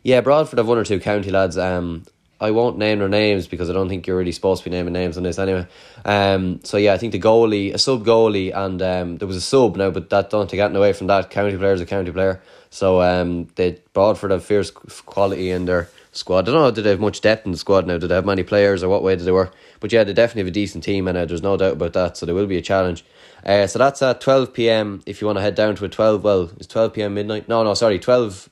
yeah, 0.02 0.20
Broadford 0.20 0.58
have 0.58 0.68
one 0.68 0.78
or 0.78 0.84
two 0.84 1.00
county 1.00 1.30
lads. 1.30 1.56
Um, 1.56 2.04
I 2.40 2.50
won't 2.50 2.76
name 2.76 2.98
their 2.98 3.08
names 3.08 3.46
because 3.46 3.70
I 3.70 3.72
don't 3.72 3.88
think 3.88 4.06
you're 4.06 4.16
really 4.16 4.32
supposed 4.32 4.64
to 4.64 4.68
be 4.68 4.74
naming 4.74 4.92
names 4.92 5.16
on 5.16 5.22
this 5.22 5.38
anyway. 5.38 5.64
Um, 6.04 6.60
so 6.64 6.76
yeah, 6.76 6.92
I 6.92 6.98
think 6.98 7.12
the 7.12 7.20
goalie, 7.20 7.72
a 7.72 7.78
sub 7.78 8.04
goalie, 8.04 8.52
and 8.52 8.82
um, 8.82 9.18
there 9.18 9.28
was 9.28 9.36
a 9.36 9.40
sub 9.40 9.76
now, 9.76 9.90
but 9.90 10.10
that 10.10 10.30
don't 10.30 10.50
take 10.50 10.58
anything 10.58 10.76
away 10.76 10.92
from 10.92 11.06
that. 11.06 11.30
County 11.30 11.56
player 11.56 11.72
is 11.72 11.80
a 11.80 11.86
county 11.86 12.10
player. 12.10 12.42
So 12.70 13.00
um, 13.00 13.46
they 13.54 13.78
Broadford 13.92 14.32
have 14.32 14.44
fierce 14.44 14.72
quality 14.72 15.50
in 15.50 15.66
their 15.66 15.88
squad. 16.12 16.48
I 16.48 16.52
don't 16.52 16.62
know, 16.62 16.70
did 16.70 16.82
they 16.82 16.90
have 16.90 17.00
much 17.00 17.20
depth 17.20 17.46
in 17.46 17.52
the 17.52 17.58
squad 17.58 17.86
now? 17.86 17.98
Did 17.98 18.08
they 18.08 18.14
have 18.14 18.26
many 18.26 18.42
players 18.42 18.82
or 18.82 18.88
what 18.88 19.02
way 19.02 19.16
did 19.16 19.24
they 19.24 19.32
work? 19.32 19.54
But 19.80 19.92
yeah, 19.92 20.04
they 20.04 20.12
definitely 20.12 20.42
have 20.42 20.48
a 20.48 20.52
decent 20.52 20.84
team 20.84 21.08
and 21.08 21.18
uh, 21.18 21.24
there's 21.24 21.42
no 21.42 21.56
doubt 21.56 21.74
about 21.74 21.94
that. 21.94 22.16
So 22.16 22.26
there 22.26 22.34
will 22.34 22.46
be 22.46 22.58
a 22.58 22.62
challenge. 22.62 23.04
Uh, 23.44 23.66
so 23.66 23.78
that's 23.78 24.00
at 24.02 24.20
12 24.20 24.52
pm 24.52 25.02
if 25.06 25.20
you 25.20 25.26
want 25.26 25.38
to 25.38 25.42
head 25.42 25.54
down 25.54 25.74
to 25.76 25.84
a 25.84 25.88
12. 25.88 26.22
Well, 26.22 26.50
it's 26.56 26.66
12 26.66 26.92
pm 26.92 27.14
midnight. 27.14 27.48
No, 27.48 27.64
no, 27.64 27.74
sorry, 27.74 27.98
12. 27.98 28.48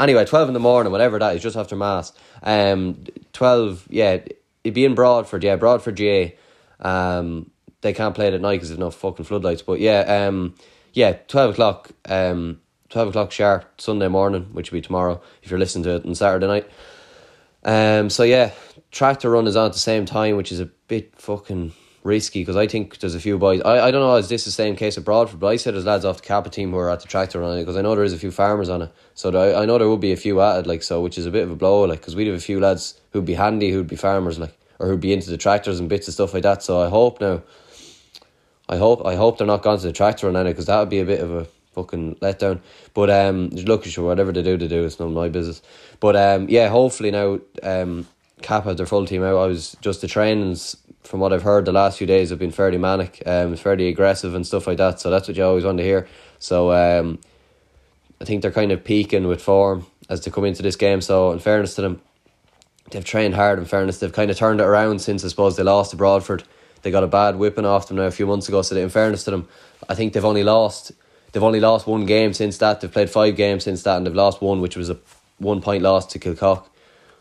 Anyway, 0.00 0.24
12 0.24 0.48
in 0.48 0.54
the 0.54 0.60
morning, 0.60 0.90
whatever 0.90 1.18
that 1.18 1.36
is, 1.36 1.42
just 1.42 1.56
after 1.56 1.76
Mass. 1.76 2.12
Um, 2.42 3.04
12, 3.32 3.88
yeah, 3.90 4.20
it'd 4.64 4.74
be 4.74 4.84
in 4.84 4.94
Broadford, 4.94 5.44
yeah, 5.44 5.56
Broadford 5.56 5.96
GA. 5.96 6.36
Um, 6.80 7.50
they 7.82 7.92
can't 7.92 8.14
play 8.14 8.28
it 8.28 8.34
at 8.34 8.40
night 8.40 8.56
because 8.56 8.68
there's 8.68 8.78
no 8.78 8.90
fucking 8.90 9.24
floodlights. 9.24 9.62
But 9.62 9.80
yeah, 9.80 10.26
um, 10.26 10.54
yeah, 10.92 11.12
12 11.28 11.52
o'clock, 11.52 11.90
um, 12.06 12.60
12 12.92 13.08
o'clock 13.08 13.32
sharp, 13.32 13.80
Sunday 13.80 14.08
morning, 14.08 14.44
which 14.52 14.70
will 14.70 14.76
be 14.76 14.82
tomorrow 14.82 15.20
if 15.42 15.50
you're 15.50 15.58
listening 15.58 15.84
to 15.84 15.96
it 15.96 16.04
on 16.04 16.14
Saturday 16.14 16.46
night. 16.46 16.70
Um, 17.64 18.10
so 18.10 18.22
yeah, 18.22 18.52
tractor 18.90 19.30
run 19.30 19.46
is 19.46 19.56
on 19.56 19.66
at 19.66 19.72
the 19.72 19.78
same 19.78 20.04
time, 20.04 20.36
which 20.36 20.52
is 20.52 20.60
a 20.60 20.66
bit 20.66 21.18
fucking 21.18 21.72
risky 22.04 22.40
because 22.40 22.56
I 22.56 22.66
think 22.66 22.98
there's 22.98 23.14
a 23.14 23.20
few 23.20 23.38
boys. 23.38 23.62
I, 23.62 23.86
I 23.86 23.90
don't 23.90 24.02
know 24.02 24.14
is 24.16 24.28
this 24.28 24.44
the 24.44 24.50
same 24.50 24.76
case 24.76 24.98
at 24.98 25.04
Broadford, 25.04 25.40
but 25.40 25.46
I 25.46 25.56
said 25.56 25.72
there's 25.72 25.86
lads 25.86 26.04
off 26.04 26.20
the 26.20 26.28
Cappagh 26.28 26.52
team 26.52 26.72
who 26.72 26.76
are 26.76 26.90
at 26.90 27.00
the 27.00 27.08
tractor 27.08 27.40
run 27.40 27.58
because 27.58 27.76
I 27.76 27.80
know 27.80 27.94
there 27.94 28.04
is 28.04 28.12
a 28.12 28.18
few 28.18 28.30
farmers 28.30 28.68
on 28.68 28.82
it. 28.82 28.92
So 29.14 29.30
there, 29.30 29.56
I 29.56 29.64
know 29.64 29.78
there 29.78 29.88
would 29.88 30.00
be 30.00 30.12
a 30.12 30.16
few 30.16 30.42
at 30.42 30.60
it, 30.60 30.66
like 30.66 30.82
so, 30.82 31.00
which 31.00 31.16
is 31.16 31.24
a 31.24 31.30
bit 31.30 31.44
of 31.44 31.50
a 31.50 31.56
blow, 31.56 31.84
like 31.84 32.00
because 32.00 32.14
we'd 32.14 32.26
have 32.26 32.36
a 32.36 32.40
few 32.40 32.60
lads 32.60 33.00
who'd 33.12 33.24
be 33.24 33.34
handy, 33.34 33.70
who'd 33.70 33.86
be 33.86 33.96
farmers, 33.96 34.38
like 34.38 34.54
or 34.78 34.88
who'd 34.88 35.00
be 35.00 35.14
into 35.14 35.30
the 35.30 35.38
tractors 35.38 35.80
and 35.80 35.88
bits 35.88 36.08
of 36.08 36.14
stuff 36.14 36.34
like 36.34 36.42
that. 36.42 36.62
So 36.62 36.82
I 36.82 36.90
hope 36.90 37.22
now. 37.22 37.42
I 38.68 38.76
hope 38.76 39.04
I 39.06 39.16
hope 39.16 39.38
they're 39.38 39.46
not 39.46 39.62
gone 39.62 39.78
to 39.78 39.86
the 39.86 39.92
tractor 39.92 40.30
run 40.30 40.44
because 40.44 40.66
that 40.66 40.78
would 40.78 40.88
be 40.90 41.00
a 41.00 41.04
bit 41.04 41.20
of 41.20 41.34
a 41.34 41.46
fucking 41.72 42.16
letdown. 42.16 42.60
But 42.94 43.10
um, 43.10 43.48
look, 43.50 43.84
sure, 43.84 44.06
whatever 44.06 44.32
they 44.32 44.42
do, 44.42 44.56
they 44.56 44.68
do. 44.68 44.84
It's 44.84 44.98
none 44.98 45.08
of 45.08 45.14
my 45.14 45.28
business. 45.28 45.62
But 46.00 46.16
um, 46.16 46.48
yeah, 46.48 46.68
hopefully 46.68 47.10
now 47.10 47.40
um, 47.62 48.06
Cap 48.42 48.64
had 48.64 48.76
their 48.76 48.86
full 48.86 49.06
team 49.06 49.22
out. 49.22 49.36
I 49.36 49.46
was 49.46 49.76
just 49.80 50.00
the 50.00 50.08
trainings 50.08 50.76
from 51.02 51.20
what 51.20 51.32
I've 51.32 51.42
heard 51.42 51.64
the 51.64 51.72
last 51.72 51.98
few 51.98 52.06
days 52.06 52.30
have 52.30 52.38
been 52.38 52.52
fairly 52.52 52.78
manic, 52.78 53.22
um, 53.26 53.56
fairly 53.56 53.88
aggressive 53.88 54.34
and 54.34 54.46
stuff 54.46 54.66
like 54.66 54.78
that. 54.78 55.00
So 55.00 55.10
that's 55.10 55.28
what 55.28 55.36
you 55.36 55.44
always 55.44 55.64
want 55.64 55.78
to 55.78 55.84
hear. 55.84 56.06
So 56.38 56.72
um, 56.72 57.18
I 58.20 58.24
think 58.24 58.42
they're 58.42 58.52
kind 58.52 58.72
of 58.72 58.84
peaking 58.84 59.26
with 59.26 59.42
form 59.42 59.86
as 60.08 60.24
they 60.24 60.30
come 60.30 60.44
into 60.44 60.62
this 60.62 60.76
game. 60.76 61.00
So 61.00 61.32
in 61.32 61.38
fairness 61.38 61.74
to 61.76 61.82
them, 61.82 62.00
they've 62.90 63.04
trained 63.04 63.34
hard. 63.34 63.58
In 63.58 63.64
fairness, 63.64 63.98
they've 63.98 64.12
kind 64.12 64.30
of 64.30 64.36
turned 64.36 64.60
it 64.60 64.64
around 64.64 65.00
since 65.00 65.24
I 65.24 65.28
suppose 65.28 65.56
they 65.56 65.62
lost 65.62 65.90
to 65.90 65.96
Broadford. 65.96 66.44
They 66.82 66.90
got 66.90 67.04
a 67.04 67.08
bad 67.08 67.36
whipping 67.36 67.64
off 67.64 67.88
them 67.88 67.96
now 67.96 68.04
a 68.04 68.10
few 68.10 68.26
months 68.26 68.48
ago. 68.48 68.62
So 68.62 68.76
in 68.76 68.88
fairness 68.88 69.24
to 69.24 69.30
them, 69.30 69.48
I 69.88 69.94
think 69.94 70.12
they've 70.12 70.24
only 70.24 70.44
lost 70.44 70.92
they've 71.32 71.42
only 71.42 71.60
lost 71.60 71.86
one 71.86 72.06
game 72.06 72.32
since 72.32 72.58
that. 72.58 72.80
They've 72.80 72.92
played 72.92 73.10
five 73.10 73.36
games 73.36 73.64
since 73.64 73.82
that, 73.82 73.96
and 73.96 74.06
they've 74.06 74.14
lost 74.14 74.40
one, 74.40 74.60
which 74.60 74.76
was 74.76 74.90
a 74.90 74.98
one 75.38 75.60
point 75.60 75.82
loss 75.82 76.06
to 76.06 76.18
Kilcock. 76.18 76.66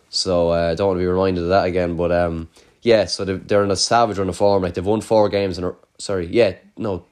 So 0.10 0.52
uh, 0.52 0.72
I 0.72 0.76
don't 0.76 0.88
want 0.88 0.98
to 0.98 1.04
be 1.04 1.08
reminded 1.08 1.44
of 1.44 1.50
that 1.50 1.66
again. 1.66 1.96
But 1.96 2.12
um, 2.12 2.50
yeah, 2.82 3.06
so 3.06 3.26
they're, 3.26 3.64
in 3.64 3.72
a 3.72 3.76
savage 3.76 4.18
run 4.18 4.30
of 4.30 4.38
form. 4.38 4.64
Like 4.64 4.74
they've 4.74 4.86
won 4.86 5.02
four 5.02 5.30
games 5.30 5.58
in 5.58 5.64
a 5.64 5.74
sorry, 5.98 6.28
yeah, 6.28 6.56
no, 6.78 7.06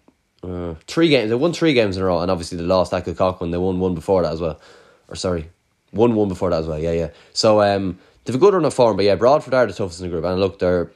uh, 0.43 0.75
three 0.87 1.09
games. 1.09 1.29
They 1.29 1.35
won 1.35 1.53
three 1.53 1.73
games 1.73 1.97
in 1.97 2.03
a 2.03 2.05
row, 2.05 2.19
and 2.19 2.29
obviously 2.29 2.57
they 2.57 2.63
lost 2.63 2.91
that 2.91 3.05
Kilcock 3.05 3.41
one. 3.41 3.51
They 3.51 3.57
won 3.57 3.79
one 3.79 3.95
before 3.95 4.23
that 4.23 4.33
as 4.33 4.41
well, 4.41 4.59
or 5.07 5.15
sorry, 5.15 5.49
won 5.93 6.15
one 6.15 6.27
before 6.27 6.49
that 6.49 6.59
as 6.59 6.67
well. 6.67 6.79
Yeah, 6.79 6.91
yeah. 6.91 7.09
So 7.33 7.61
um, 7.61 7.99
they've 8.25 8.35
a 8.35 8.39
good 8.39 8.53
run 8.53 8.65
of 8.65 8.73
form, 8.73 8.97
but 8.97 9.05
yeah, 9.05 9.15
Broadford 9.15 9.53
are 9.53 9.65
the 9.65 9.73
toughest 9.73 10.01
in 10.01 10.07
the 10.07 10.11
group, 10.11 10.25
and 10.25 10.39
look, 10.39 10.59
they're 10.59 10.91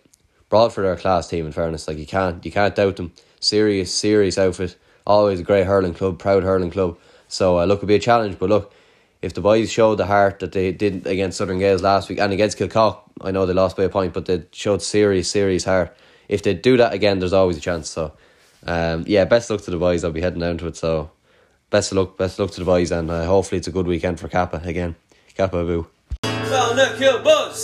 Broadford 0.50 0.86
are 0.86 0.94
a 0.94 0.98
class 0.98 1.28
team. 1.28 1.46
In 1.46 1.52
fairness, 1.52 1.88
like 1.88 1.98
you 1.98 2.06
can't 2.06 2.46
you 2.46 2.52
can't 2.52 2.76
doubt 2.76 2.98
them. 2.98 3.12
Serious, 3.39 3.94
serious 3.94 4.38
outfit. 4.38 4.76
Always 5.06 5.39
a 5.39 5.44
great 5.44 5.66
hurling 5.66 5.94
club, 5.94 6.20
proud 6.20 6.44
hurling 6.44 6.72
club. 6.72 6.98
So 7.28 7.60
uh, 7.60 7.66
look, 7.66 7.80
it'll 7.80 7.88
be 7.88 7.96
a 7.96 8.00
challenge, 8.00 8.38
but 8.39 8.50
look, 8.50 8.74
if 9.22 9.34
the 9.34 9.42
boys 9.42 9.72
showed 9.72 9.96
the 9.96 10.06
heart 10.06 10.39
that 10.39 10.52
they 10.52 10.72
did 10.72 11.08
against 11.08 11.38
Southern 11.38 11.60
Gales 11.60 11.82
last 11.82 12.10
week 12.10 12.20
and 12.20 12.34
against 12.34 12.58
Kilcock, 12.58 13.00
I 13.22 13.32
know 13.32 13.46
they 13.46 13.54
lost 13.54 13.78
by 13.78 13.84
a 13.84 13.89
point, 13.89 14.13
but 14.13 14.26
they 14.26 14.44
showed 14.52 14.82
serious, 14.82 15.30
serious 15.30 15.63
heart. 15.63 15.96
If 16.28 16.44
they 16.44 16.54
do 16.54 16.78
that 16.78 16.94
again, 16.94 17.20
there's 17.20 17.34
always 17.34 17.58
a 17.58 17.62
chance. 17.62 17.89
So, 17.89 18.12
um, 18.66 19.06
yeah, 19.08 19.24
best 19.26 19.50
luck 19.50 19.62
to 19.62 19.72
the 19.72 19.78
boys. 19.78 20.04
I'll 20.04 20.12
be 20.12 20.22
heading 20.22 20.42
down 20.42 20.58
to 20.58 20.68
it. 20.68 20.76
So, 20.76 21.10
best 21.70 21.92
of 21.92 21.98
luck, 21.98 22.18
best 22.18 22.38
of 22.38 22.48
luck 22.48 22.54
to 22.56 22.60
the 22.60 22.66
boys, 22.66 22.92
and 22.92 23.10
uh, 23.10 23.26
hopefully 23.26 23.60
it's 23.60 23.68
a 23.68 23.72
good 23.72 23.88
weekend 23.88 24.20
for 24.20 24.28
Cappagh 24.28 24.66
again. 24.66 24.96
Kappa 25.36 25.63
boo. 25.63 25.88
Well, 26.24 26.76
look, 26.76 27.00
your 27.00 27.20
buzz. 27.20 27.63